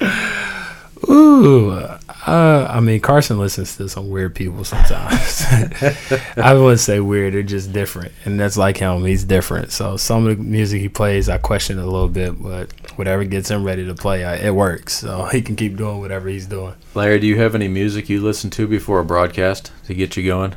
[1.08, 5.42] Ooh, uh, I mean Carsen listens to some weird people sometimes.
[6.36, 9.04] I wouldn't say weird; they're just different, and that's like him.
[9.04, 9.72] He's different.
[9.72, 13.50] So some of the music he plays, I question a little bit, but whatever gets
[13.50, 14.94] him ready to play, I, it works.
[14.94, 16.74] So he can keep doing whatever he's doing.
[16.94, 20.24] Larry, do you have any music you listen to before a broadcast to get you
[20.24, 20.54] going?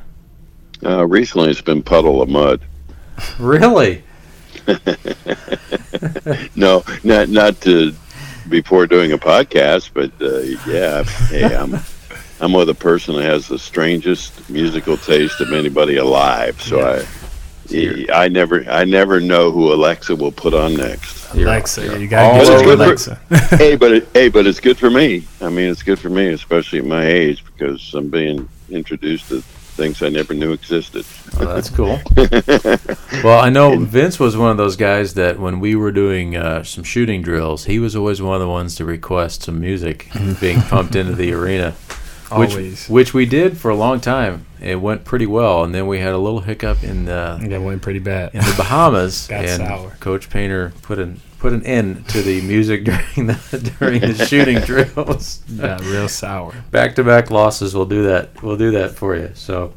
[0.86, 2.62] Uh, recently, it's been Puddle of Mudd.
[3.40, 4.04] Really?
[6.56, 7.94] No, not not to
[8.50, 10.40] before doing a podcast, but uh,
[10.72, 11.80] yeah, hey, I'm
[12.40, 16.62] I'm with a person that has the strangest musical taste of anybody alive.
[16.62, 21.34] So I, I never I never know who Alexa will put on next.
[21.34, 23.16] Alexa, you're you gotta all get over your the- Alexa.
[23.58, 25.26] hey, but it, hey, but it's good for me.
[25.42, 29.44] I mean, it's good for me, especially at my age, because I'm being introduced to
[29.78, 31.06] things I never knew existed.
[31.40, 32.00] Oh, that's cool.
[33.24, 36.64] well, I know Vince was one of those guys that when we were doing uh,
[36.64, 40.10] some shooting drills, he was always one of the ones to request some music
[40.42, 41.76] being pumped into the arena.
[42.30, 42.90] Which, Always.
[42.90, 44.46] which we did for a long time.
[44.60, 47.82] It went pretty well, and then we had a little hiccup in the That went
[47.82, 48.34] pretty bad.
[48.34, 49.92] in the Bahamas, Got and sour.
[50.02, 54.60] Coach Painter put an put an end to the music during the during the shooting
[54.70, 55.38] drills.
[55.58, 56.54] Got real sour.
[56.72, 58.42] Back to back losses will do that.
[58.44, 59.32] We'll do that for you.
[59.36, 59.74] So,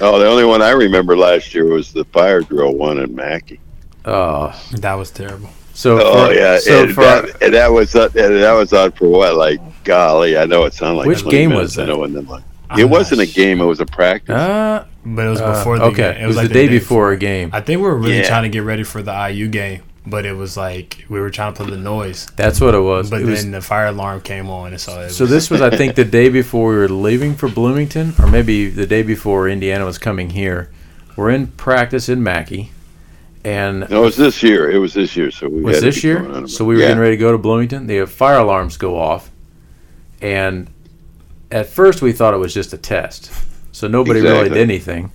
[0.00, 3.58] Oh, the only one I remember last year was the fire drill one in Mackey.
[4.04, 5.50] Oh, That was terrible.
[5.74, 8.72] so Oh for- yeah, So and, for that, and that was uh, and that was
[8.72, 9.34] on for what?
[9.34, 11.88] Like, golly, I know it sounded like Which game minutes, was I that?
[11.92, 14.34] know, and then like, I'm it wasn't a game; it was a practice.
[14.36, 16.22] uh, But it was uh, before the okay, game.
[16.22, 17.50] it was, like the day before a game.
[17.52, 18.28] I think we were really Yeah.
[18.28, 21.54] trying to get ready for the IU game, but it was like we were trying
[21.54, 22.26] to put the noise.
[22.36, 23.10] That's what it was.
[23.10, 25.50] But It was- then the fire alarm came on, and so it So was, this
[25.50, 29.02] was, I think, the day before we were leaving for Bloomington, or maybe the day
[29.02, 30.70] before Indiana was coming here.
[31.16, 32.70] We're in practice in Mackey,
[33.44, 34.70] and No, it was this year.
[34.70, 35.30] It was this year.
[35.30, 36.46] So we was had this year.
[36.46, 36.88] So we were yeah.
[36.88, 37.86] getting ready to go to Bloomington.
[37.86, 39.30] The fire alarms go off,
[40.22, 40.68] and
[41.50, 43.32] at first we thought it was just a test,
[43.72, 45.10] so nobody really did anything.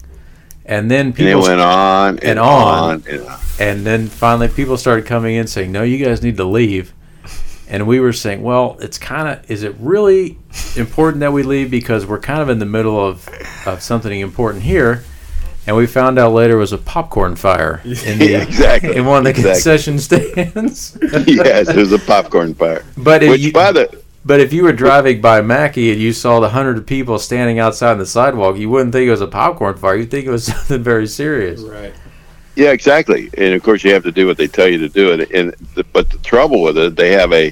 [0.65, 3.01] And then And it people, went on and, and on.
[3.01, 3.03] on.
[3.09, 3.39] and on.
[3.59, 6.93] and then finally people started coming in saying, "No, you guys need to leave."
[7.69, 10.37] And we were saying, "Well, it's kind of is it really
[10.75, 13.27] important that we leave because we're kind of in the middle of
[13.65, 15.03] of something important here."
[15.65, 18.95] And we found out later it was a popcorn fire in the Yeah, exactly.
[18.97, 19.53] in one of the Exactly.
[19.53, 20.97] concession stands.
[21.27, 22.83] yes, it was a popcorn fire.
[22.97, 26.39] But Which, you, by the but if you were driving by Mackey and you saw
[26.39, 29.27] the hundred of people standing outside on the sidewalk, you wouldn't think it was a
[29.27, 29.95] popcorn fire.
[29.97, 31.61] You'd think it was something very serious.
[31.61, 31.93] right.
[32.55, 33.31] Yeah, exactly.
[33.37, 35.11] And of course, you have to do what they tell you to do.
[35.13, 37.51] And, and the, but the trouble with it, they have a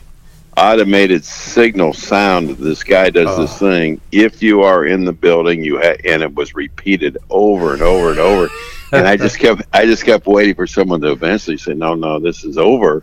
[0.58, 2.50] automated signal sound.
[2.52, 3.70] This guy does this Oh.
[3.70, 4.00] thing.
[4.12, 8.12] If you are in the building, you ha- and it was repeated over and over
[8.12, 8.50] and over.
[8.92, 12.20] and I just kept, I just kept waiting for someone to eventually say, "No, no,
[12.20, 13.02] this is over."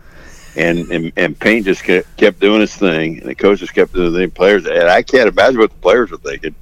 [0.55, 4.11] And and, and Payne just kept, kept doing his thing, and the coaches kept doing
[4.13, 4.65] the thing, players.
[4.65, 6.55] And I can't imagine what the players were thinking.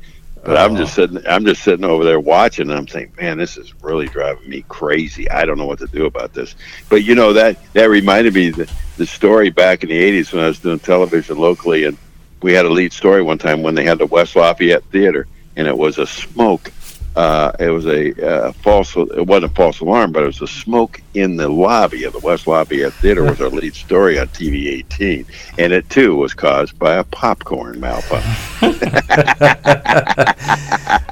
[0.44, 0.78] But I'm Oh.
[0.78, 1.22] just sitting.
[1.28, 2.70] I'm just sitting over there watching.
[2.70, 5.30] And I'm saying, man, this is really driving me crazy.
[5.30, 6.56] I don't know what to do about this.
[6.90, 10.44] But you know that that reminded me the the story back in the '80s when
[10.44, 11.98] I was doing television locally, and
[12.42, 15.68] we had a lead story one time when they had the West Lafayette Theater, and
[15.68, 16.72] it was a smoke.
[17.18, 18.14] Uh, it was a
[18.48, 18.96] uh, false.
[18.96, 22.20] It wasn't a false alarm, but it was a smoke in the lobby of the
[22.20, 23.24] West Lafayette Theater.
[23.24, 25.26] was our lead story on TV 18,
[25.58, 28.34] and it too was caused by a popcorn malfunction.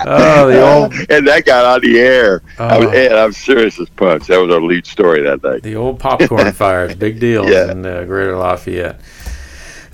[0.07, 2.43] Oh, the old and that got on the air.
[2.59, 4.27] I was, and I'm serious as punch.
[4.27, 5.63] That was our lead story that night.
[5.63, 7.71] The old popcorn fires, big deal Yeah.
[7.71, 8.99] in uh, Greater Lafayette.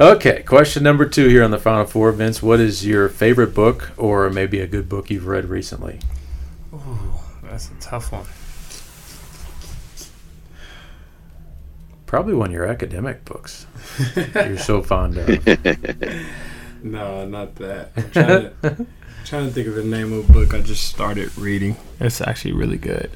[0.01, 2.41] Okay, question number two here on the Final Four, Vince.
[2.41, 5.99] What is your favorite book, or maybe a good book you've read recently?
[6.73, 8.25] Ooh, that's a tough one.
[12.07, 13.67] Probably one of your academic books
[14.15, 15.47] you're so fond of.
[16.83, 17.91] No, not that.
[17.95, 18.87] I'm trying to,
[19.25, 21.77] trying to think of the name of a book I just started reading.
[21.99, 23.11] It's actually really good.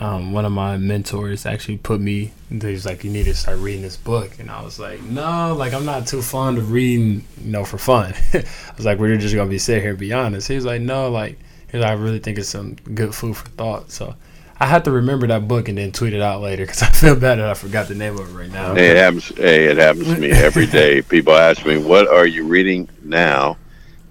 [0.00, 2.32] Um, one of my mentors actually put me.
[2.50, 5.72] He's like, "You need to start reading this book," and I was like, "No, like
[5.72, 8.44] I'm not too fond of reading, you know, for fun." I
[8.76, 11.10] was like, "We're just gonna be sitting here and be honest." He was like, "No,
[11.10, 11.38] like,
[11.70, 14.16] he's like, I really think it's some good food for thought." So
[14.58, 17.14] I had to remember that book and then tweet it out later because I feel
[17.14, 18.74] bad that I forgot the name of it right now.
[18.74, 19.28] Hey, it happens.
[19.36, 21.02] Hey, it happens to me every day.
[21.08, 23.58] People ask me, "What are you reading now?"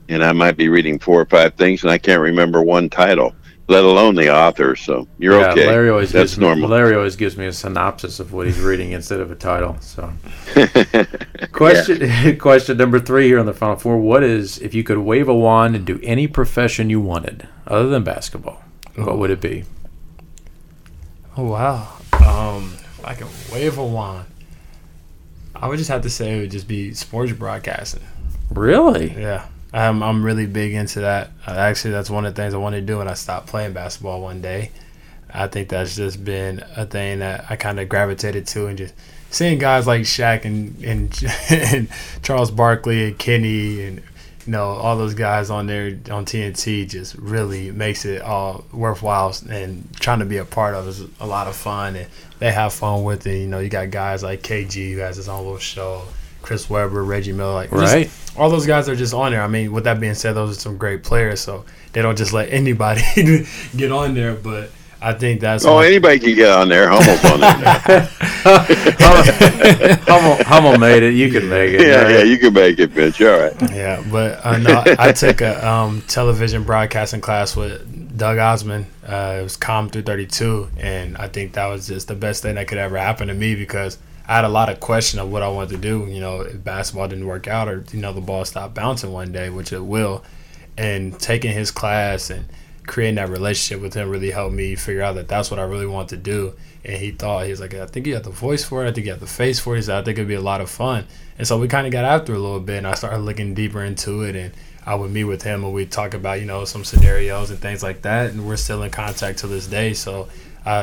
[0.07, 3.34] And I might be reading four or five things, and I can't remember one title,
[3.68, 4.76] let alone the author.
[4.76, 5.68] So you're yeah, okay.
[5.68, 6.70] Larry always That's gives me, normal.
[6.70, 9.78] Larry always gives me a synopsis of what he's reading instead of a title.
[9.80, 10.11] So,
[11.51, 15.28] question question number three here on the Final Four: What is if you could wave
[15.28, 18.61] a wand and do any profession you wanted other than basketball?
[18.95, 19.64] What would it be?
[21.36, 21.97] Oh wow.
[22.14, 24.26] Um, if I can wave a wand,
[25.55, 28.03] I would just have to say it would just be sports broadcasting.
[28.51, 29.14] Really?
[29.20, 29.47] Yeah.
[29.74, 31.32] I'm I'm really big into that.
[31.47, 33.74] Uh, actually, that's one of the things I wanted to do when I stopped playing
[33.74, 34.71] basketball one day.
[35.34, 38.93] I think that's just been a thing that I kind of gravitated to, and just
[39.32, 41.88] seeing guys like Shaq and and, and
[42.21, 43.97] Charles Barkley and Kenny and
[44.45, 49.36] you know all those guys on there on TNT just really makes it all worthwhile.
[49.49, 52.07] And trying to be a part of is a lot of fun, and
[52.38, 53.39] they have fun with it.
[53.39, 56.03] You know, you got guys like KG who has his own little show.
[56.44, 58.12] Chris Webber, Reggie Miller, like just- Right.
[58.38, 59.41] all those guys are just on there.
[59.41, 62.34] I mean, with that being said, those are some great players, so they don't just
[62.34, 63.02] let anybody
[63.76, 64.36] get on there.
[64.36, 64.70] But
[65.02, 66.88] I think that's oh, one- anybody can get on there.
[66.89, 68.10] Hummel's on there.
[70.06, 71.14] Hummel, Hummel made it.
[71.14, 71.82] You can make it.
[71.82, 72.12] yeah, right?
[72.16, 73.20] yeah, you can make it, bitch.
[73.26, 73.72] All right.
[73.74, 74.04] yeah.
[74.12, 78.86] But uh, no, I took a um, television broadcasting class with Doug Osmond.
[79.06, 82.68] Uh, it was Com 332, and I think that was just the best thing that
[82.68, 85.49] could ever happen to me because I had a lot of question of what I
[85.49, 86.07] wanted to do.
[86.09, 89.32] You know, if basketball didn't work out, or you know, the ball stopped bouncing one
[89.32, 90.24] day, which it will,
[90.78, 92.45] and taking his class and
[92.88, 95.88] creating that relationship with him really helped me figure out that that's what I really
[95.88, 96.53] want to do.
[96.86, 98.89] And he thought he was like, I think you got the voice for it.
[98.89, 99.78] I think you got the face for it.
[99.78, 101.05] He said, I think it'd be a lot of fun.
[101.38, 103.82] And so we kind of got after a little bit, and I started looking deeper
[103.82, 104.36] into it.
[104.36, 104.53] And
[104.86, 107.84] I would meet with him, and we'd talk about you know some scenarios and things
[107.84, 108.32] like that.
[108.32, 109.93] And we're still in contact to this day.
[109.93, 110.28] So,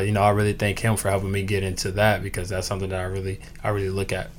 [0.04, 2.90] you know, I really thank him for helping me get into that because that's something
[2.90, 4.30] that I really I really look at.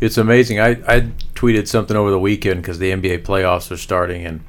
[0.00, 0.60] It's amazing.
[0.60, 4.40] I, I tweeted something over the weekend because the NBA playoffs are starting, and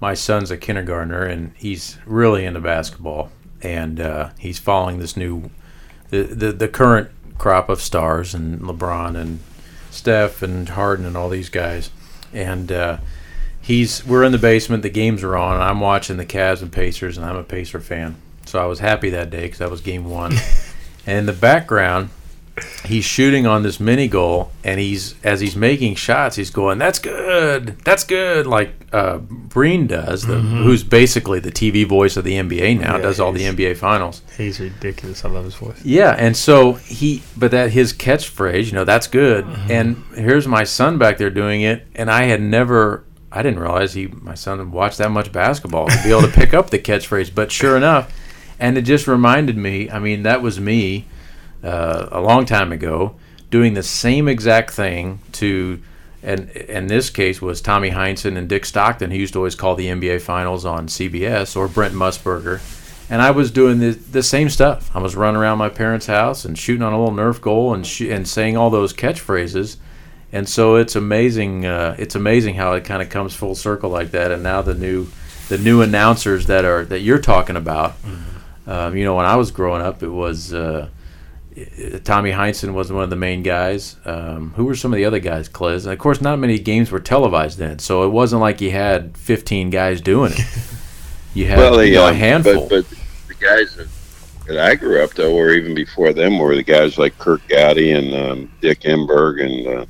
[0.00, 3.30] my son's a kindergartner, and he's really into basketball,
[3.60, 5.50] and uh, he's following this new,
[6.10, 9.40] the, the the current crop of stars, and LeBron and
[9.90, 11.90] Steph and Harden and all these guys,
[12.32, 12.98] and uh,
[13.60, 14.84] he's we're in the basement.
[14.84, 17.80] The games are on, and I'm watching the Cavs and Pacers, and I'm a Pacer
[17.80, 18.16] fan,
[18.52, 20.32] so I was happy that day because that was game one,
[21.06, 22.10] and in the background
[22.84, 26.98] he's shooting on this mini goal and he's as he's making shots he's going that's
[26.98, 30.62] good that's good like uh, Breen does the, Mhm.
[30.62, 34.20] who's basically the TV voice of the NBA now Yeah, does all the NBA finals
[34.36, 35.24] He's ridiculous.
[35.24, 35.82] I love his voice.
[35.82, 40.64] yeah and so he but that his catchphrase you know that's good and here's my
[40.64, 44.70] son back there doing it and I had never I didn't realize he my son
[44.72, 48.12] watched that much basketball to be able to pick up the catchphrase but sure enough
[48.62, 51.06] and it just reminded me I mean that was me
[51.62, 53.16] uh, a long time ago
[53.50, 55.82] doing the same exact thing to
[56.22, 59.74] and in this case was Tommy Heinsohn and Dick Stockton who used to always call
[59.74, 62.60] the NBA finals on CBS or Brent Musburger.
[63.10, 64.94] And I was doing the, the same stuff.
[64.94, 67.84] I was running around my parents house and shooting on a little Nerf goal and
[67.84, 69.76] sh- and saying all those catchphrases.
[70.30, 74.12] And so it's amazing uh, it's amazing how it kind of comes full circle like
[74.12, 74.30] that.
[74.30, 75.08] And now the new
[75.48, 77.96] the new announcers that are that you're talking about
[78.66, 80.88] um, you know when I was growing up it was uh,
[82.04, 83.96] Tommy Heinsohn was one of the main guys.
[84.04, 85.84] Um, who were some of the other guys, Cliz?
[85.84, 89.16] And of course, not many games were televised then, so it wasn't like you had
[89.18, 90.40] 15 guys doing it.
[91.34, 92.68] You had well, you know, a um, handful.
[92.68, 92.98] But, but
[93.28, 93.88] the guys that,
[94.46, 97.92] that I grew up though, or even before them, were the guys like Curt Gowdy
[97.92, 99.86] and um, Dick Enberg and uh,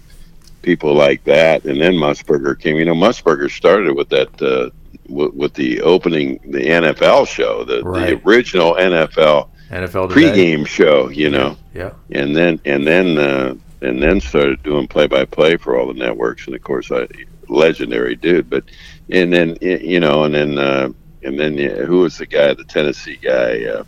[0.62, 1.64] people like that.
[1.64, 2.76] And then Musburger came.
[2.76, 4.70] You know, Musburger started with that uh,
[5.12, 8.20] with, with the opening the NFL show, the, Right.
[8.22, 10.20] the original NFL NFL today.
[10.56, 11.08] pregame show.
[11.08, 15.56] You know, Yeah, and then and then uh, and then started doing play by play
[15.56, 16.46] for all the networks.
[16.46, 17.06] And of course, I
[17.48, 18.48] legendary dude.
[18.50, 18.64] But
[19.10, 20.88] and then you know, and then uh,
[21.22, 23.64] and then yeah, who was the guy, the Tennessee guy?
[23.64, 23.84] Uh,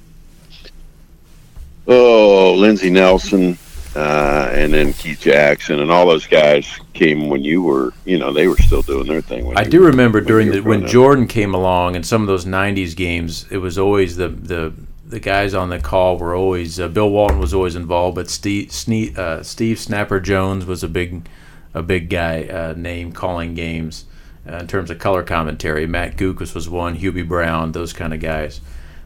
[1.86, 3.58] oh, Lindsey Nelson.
[3.96, 8.32] Uh, and then Keith Jackson and all those guys came when you were, you know,
[8.32, 9.46] they were still doing their thing.
[9.46, 10.86] When I do were- remember when during the when.
[10.86, 14.72] Jordan came along and some of those '90s games, it was always the the
[15.06, 18.68] the guys on the call were always uh, Bill Walton was always involved, but Steve
[18.70, 21.28] Sne- uh, Steve Snapper Jones was a big
[21.72, 24.06] a big guy uh, name calling games
[24.50, 25.86] uh, in terms of color commentary.
[25.86, 28.60] Matt Guokas was one, Hubie Brown, those kind of guys.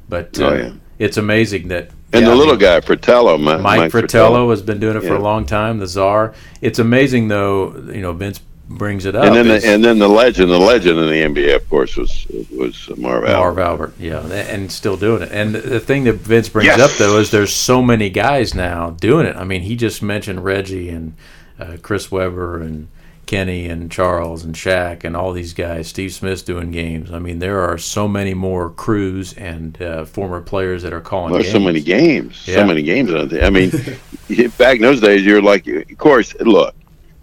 [0.08, 0.72] But uh, Oh, yeah.
[0.98, 4.62] it's amazing that and yeah, the I little mean, guy, Fratello, Mi- Mike, Fratello has
[4.62, 5.18] been doing it for Yeah.
[5.18, 5.78] a long time.
[5.78, 6.34] The czar.
[6.60, 7.74] It's amazing though.
[7.92, 8.40] You know, Vince
[8.70, 9.24] brings it up.
[9.24, 12.26] and then the, and then the legend, the legend in the NBA, of course, was
[12.56, 13.32] was Marv Albert.
[13.38, 15.30] Marv Albert, yeah, and still doing it.
[15.32, 16.80] And the thing that Vince brings Yes.
[16.80, 19.36] up though is there's so many guys now doing it.
[19.36, 21.14] I mean, he just mentioned Reggie and
[21.58, 22.88] uh, Chris Webber and
[23.28, 25.86] Kenny and Charles and Shaq and all these guys.
[25.86, 27.12] Steve Smith's doing games.
[27.12, 31.34] I mean, there are so many more crews and uh, former players that are calling.
[31.34, 31.52] There's games.
[31.52, 32.54] so many games, Yeah.
[32.56, 33.10] so many games.
[33.34, 33.70] I mean,
[34.58, 36.74] back in those days, you're like, of course, look,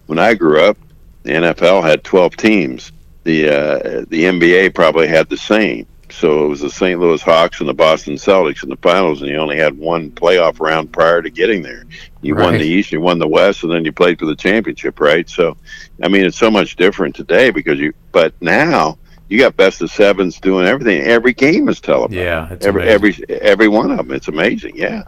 [0.05, 0.77] when I grew up,
[1.23, 2.91] the NFL had 12 teams.
[3.23, 5.87] The uh, the NBA probably had the same.
[6.11, 6.99] So it was the St.
[6.99, 10.59] Louis Hawks and the Boston Celtics in the finals, and you only had one playoff
[10.59, 11.83] round prior to getting there.
[12.21, 14.99] You won the East, you won the West, and then you played for the championship,
[14.99, 15.29] right?
[15.29, 15.57] So,
[16.01, 17.93] I mean, it's so much different today because you.
[18.11, 18.97] But now
[19.27, 21.01] you got best of sevens doing everything.
[21.01, 22.13] Every game is televised.
[22.13, 23.25] Yeah, it's every amazing.
[23.29, 24.11] every every one of them.
[24.11, 24.75] It's amazing.
[24.75, 25.03] Yeah.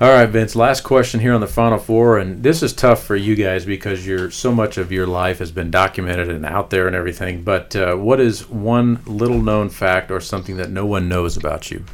[0.00, 0.56] All right, Vince.
[0.56, 4.04] Last question here on the Final Four, and this is tough for you guys because
[4.04, 7.44] you're so much of your life has been documented and out there and everything.
[7.44, 11.70] But uh, what is one little known fact or something that no one knows about
[11.70, 11.84] you?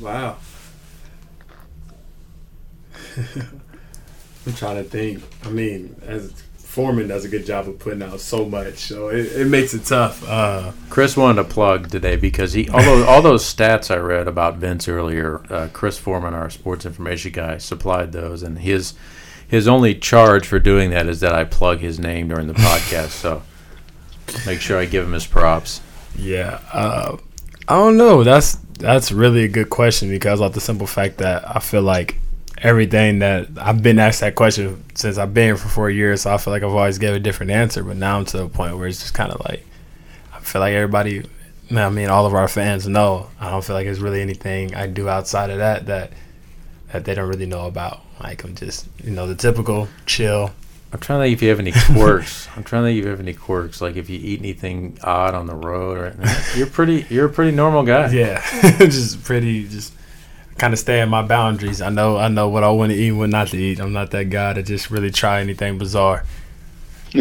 [0.00, 0.36] Wow.
[4.46, 5.24] I'm trying to think.
[5.44, 6.40] I mean, as
[6.70, 9.84] Foreman does a good job of putting out so much, so it, it makes it
[9.84, 10.22] tough.
[10.24, 14.28] Uh, Chris wanted to plug today because he all those, all those stats I read
[14.28, 15.42] about Vince earlier.
[15.52, 18.94] Uh, Chris Foreman, our sports information guy, supplied those, and his
[19.48, 23.08] his only charge for doing that is that I plug his name during the podcast.
[23.08, 23.42] So
[24.46, 25.80] make sure I give him his props.
[26.16, 27.16] yeah, uh,
[27.66, 28.22] I don't know.
[28.22, 32.20] That's that's really a good question because of the simple fact that I feel like
[32.62, 36.22] everything that I've been asked that question since I've been here for four years.
[36.22, 38.48] So I feel like I've always gave a different answer, but now I'm to a
[38.48, 39.66] point where it's just kind of like
[40.32, 41.24] I feel like everybody
[41.78, 43.28] I mean, all of our fans know.
[43.38, 46.12] I don't feel like there's really anything I do outside of that that
[46.92, 48.00] that they don't really know about.
[48.20, 50.52] Like I'm just, you know, the typical chill.
[50.92, 52.48] I'm trying to think if you have any quirks.
[52.56, 55.34] I'm trying to think if you have any quirks, like if you eat anything odd
[55.34, 56.58] on the road or anything.
[56.58, 57.06] You're pretty.
[57.08, 58.10] You're a pretty normal guy.
[58.12, 58.40] Yeah,
[58.78, 59.68] just pretty.
[59.68, 59.92] Just
[60.60, 61.80] kind of stay in my boundaries.
[61.80, 62.18] I know.
[62.18, 63.80] I know what I want to eat, and what not to eat.
[63.80, 66.24] I'm not that guy to just really try anything bizarre.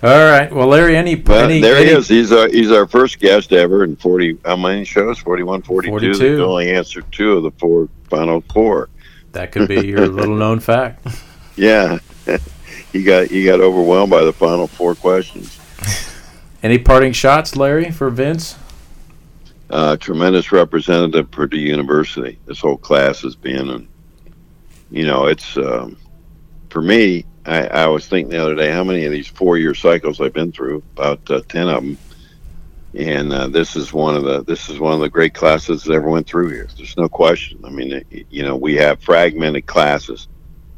[0.00, 0.50] All right.
[0.52, 2.08] Well, Larry, any, Well, any there any, he is.
[2.08, 4.38] He's our he's our first guest ever in forty.
[4.44, 5.18] How many shows?
[5.18, 5.90] 41, 42.
[5.90, 6.36] 42.
[6.36, 8.88] He only answered two of the four final four.
[9.32, 11.04] That could be your little known fact.
[11.56, 11.98] Yeah,
[12.92, 15.58] he got he got overwhelmed by the final four questions.
[16.62, 18.56] Any parting shots, Larry, for Vince?
[19.70, 22.38] Uh, tremendous representative of Purdue University.
[22.46, 23.88] This whole class has been, and
[24.90, 25.98] you know, it's um,
[26.70, 27.26] for me.
[27.44, 30.52] I, I was thinking the other day how many of these four-year cycles I've been
[30.52, 30.82] through.
[30.96, 31.98] About uh, ten of them,
[32.94, 35.92] and uh, this is one of the this is one of the great classes that
[35.92, 36.68] ever went through here.
[36.76, 37.60] There's no question.
[37.64, 40.28] I mean, it, you know, we have fragmented classes,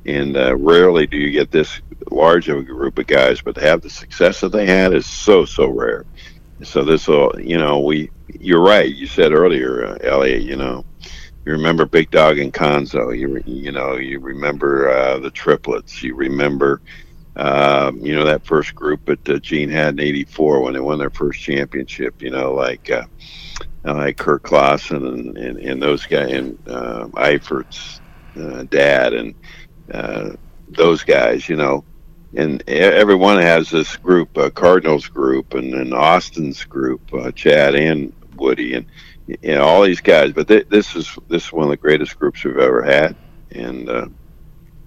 [0.05, 1.81] and uh, rarely do you get this
[2.11, 3.41] large of a group of guys.
[3.41, 6.07] But to have the success that they had is so so rare.
[6.63, 8.11] So this will, you know, we.
[8.39, 8.95] You're right.
[8.95, 10.43] You said earlier, uh, Elliot.
[10.43, 10.85] You know,
[11.45, 13.19] you remember Big Dog and Cuonzo.
[13.19, 16.03] You re- you know you remember uh, the triplets.
[16.03, 16.83] You remember
[17.37, 20.99] um, you know that first group that uh, Gene had in '84 when they won
[20.99, 22.21] their first championship.
[22.21, 23.05] You know like uh,
[23.85, 28.01] like Kirk Clausen and, and, and those guys and uh, Eifert's
[28.39, 29.35] uh, dad and
[29.93, 30.31] uh,
[30.69, 31.49] those guys.
[31.49, 31.85] You know.
[32.37, 38.13] And everyone has this group, uh, Cardinals group, and then Austin's group, uh, Chad and
[38.41, 38.87] Woody, and
[39.27, 40.33] you know all these guys.
[40.33, 43.15] But th- this is this is one of the greatest groups we've ever had,
[43.53, 44.07] and uh,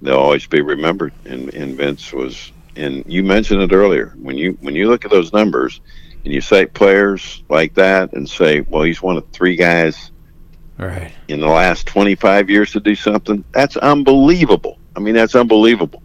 [0.02, 1.14] they'll always be remembered.
[1.26, 5.12] And, and Vince was, and you mentioned it earlier when you when you look at
[5.12, 5.80] those numbers
[6.26, 10.12] and you cite players like that and say, well, he's one of three guys
[10.80, 11.12] All right.
[11.28, 13.44] in the last 25 years to do something.
[13.52, 14.80] That's unbelievable.
[14.96, 16.02] I mean, that's unbelievable.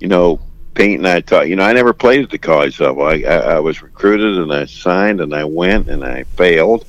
[0.00, 0.40] You know,
[0.74, 1.48] Payne and I talked.
[1.48, 3.04] You know, I never played at the college level.
[3.04, 6.84] I, I, I was recruited and I signed and I went and I failed,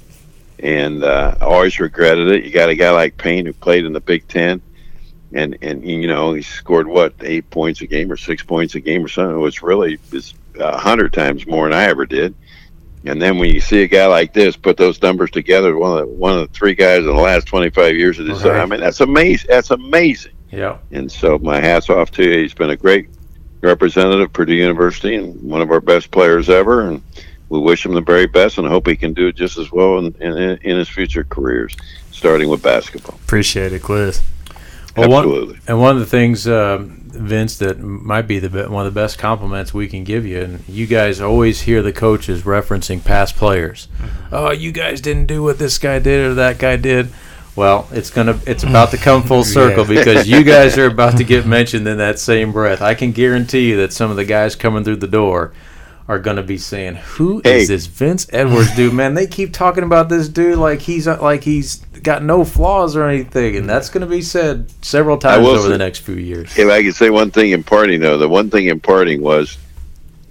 [0.62, 2.46] and uh, I always regretted it.
[2.46, 4.62] You got a guy like Payne who played in the Big Ten,
[5.34, 8.80] and and you know he scored what eight points a game or six points a
[8.80, 9.36] game or something.
[9.36, 12.36] It was really is a hundred times more than I ever did.
[13.04, 16.08] And then when you see a guy like this put those numbers together, one of
[16.08, 18.60] the, one of the three guys in the last 25 years of this, Right.
[18.60, 19.48] I mean, that's amazing.
[19.50, 20.34] That's amazing.
[20.52, 20.78] Yeah.
[20.92, 22.44] And so my hat's off to you.
[22.44, 23.10] He's been a great
[23.62, 26.90] representative of Purdue University and one of our best players ever.
[26.90, 27.02] And
[27.52, 29.98] we wish him the very best and hope he can do it just as well
[30.00, 31.76] in, in, in his future careers,
[32.12, 33.20] starting with basketball.
[33.26, 34.22] Appreciate it, Quiz.
[34.96, 35.60] Well, one- Absolutely.
[35.68, 38.98] And one of the things, um, Vince, that might be the be- one of the
[39.00, 43.36] best compliments we can give you, and you guys always hear the coaches referencing past
[43.36, 43.90] players.
[44.32, 47.10] Oh, you guys didn't do what this guy did or that guy did.
[47.54, 50.00] Well, it's gonna, it's about to come full circle Yeah.
[50.06, 52.82] because you guys are about to get mentioned in that same breath.
[52.82, 55.52] I can guarantee you that some of the guys coming through the door
[56.08, 57.66] are gonna be saying, "Who is Hey.
[57.66, 58.94] this Vince Edwards dude?
[58.94, 62.96] Man, they keep talking about this dude like he's uh, like he's got no flaws
[62.96, 66.58] or anything," and that's gonna be said several times over the next few years.
[66.58, 69.58] If I could say one thing in parting, though, the one thing in parting was,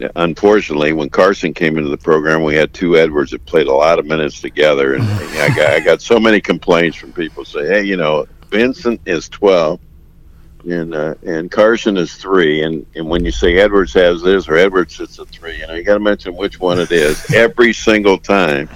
[0.02, 3.72] uh, unfortunately, when Carsen came into the program, we had two Edwards that played a
[3.74, 7.66] lot of minutes together, and I got I got so many complaints from people say,
[7.66, 9.80] hey, you know, Vincent is twelve,
[10.64, 14.56] and uh, and Carsen is three, and and when you say Edwards has this or
[14.56, 17.72] Edwards it's a three, you know, you got to mention which one it is every
[17.72, 18.68] single time.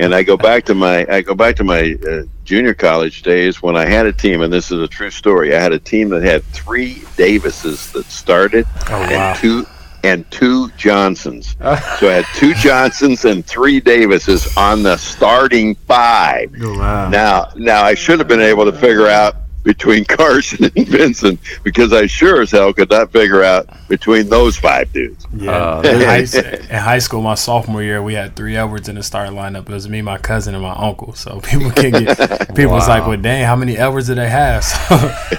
[0.00, 3.62] And I go back to my I go back to my uh, junior college days
[3.62, 5.54] when I had a team, and this is a true story.
[5.54, 9.08] I had a team that had three Davises that started, Oh wow.
[9.10, 9.66] and two
[10.04, 11.56] and two Johnsons.
[11.60, 16.54] so I had two Johnsons and three Davises on the starting five.
[16.62, 17.08] Oh, wow.
[17.08, 19.34] Now, now I should have been able to figure out
[19.68, 24.56] between Carsen and Vincent because I sure as hell could not figure out between those
[24.56, 25.26] five dudes.
[25.36, 25.50] Yeah.
[25.50, 26.40] Uh, in, high,
[26.70, 29.68] in high school, my sophomore year, we had three Edwards in the starting lineup.
[29.68, 31.12] It was me, my cousin, and my uncle.
[31.12, 32.16] So people can get
[32.56, 34.78] people was like, "Well, dang, how many Edwards did they have?" So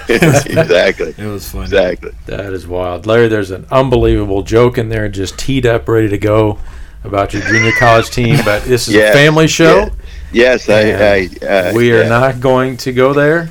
[0.08, 1.64] it was, exactly, it was funny.
[1.64, 2.12] exactly.
[2.26, 3.26] That is wild, Larry.
[3.26, 6.58] There's an unbelievable joke in there, just teed up, ready to go
[7.02, 8.38] about your junior college team.
[8.44, 9.78] But this is Yeah, a family show.
[9.78, 9.88] yeah.
[10.32, 10.82] Yes, I.
[10.92, 12.08] I uh, we are yeah.
[12.08, 13.50] not going to go there.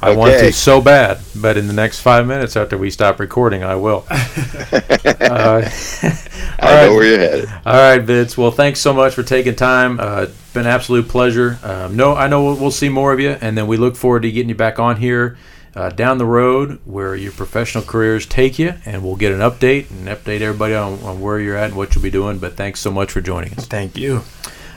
[0.00, 3.64] I want to so bad, but in the next five minutes after we stop recording,
[3.64, 4.04] I will.
[4.10, 4.12] uh,
[6.60, 6.86] I all right.
[6.86, 7.48] know where you're headed.
[7.66, 8.36] All right, Vince.
[8.36, 9.98] Well, thanks so much for taking time.
[9.98, 11.58] Uh, it's been an absolute pleasure.
[11.62, 14.22] Um, no, I know we'll, we'll see more of you, and then we look forward
[14.22, 15.36] to getting you back on here
[15.74, 19.90] uh, down the road where your professional careers take you, and we'll get an update
[19.90, 22.38] and update everybody on, on where you're at and what you'll be doing.
[22.38, 23.66] But thanks so much for joining us.
[23.66, 24.22] Thank you.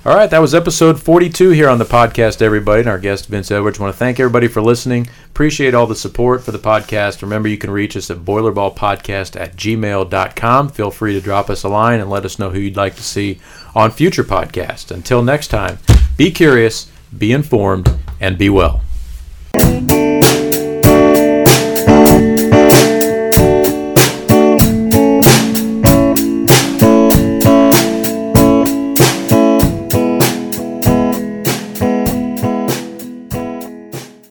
[0.03, 2.79] All right, that was episode 42 here on the podcast, everybody.
[2.79, 3.79] And our guest, Vince Edwards.
[3.79, 5.07] want to thank everybody for listening.
[5.27, 7.21] Appreciate all the support for the podcast.
[7.21, 10.69] Remember, you can reach us at boilerballpodcast at gmail.com.
[10.69, 13.03] Feel free to drop us a line and let us know who you'd like to
[13.03, 13.39] see
[13.75, 14.89] on future podcasts.
[14.89, 15.77] Until next time,
[16.17, 18.81] be curious, be informed, and be well.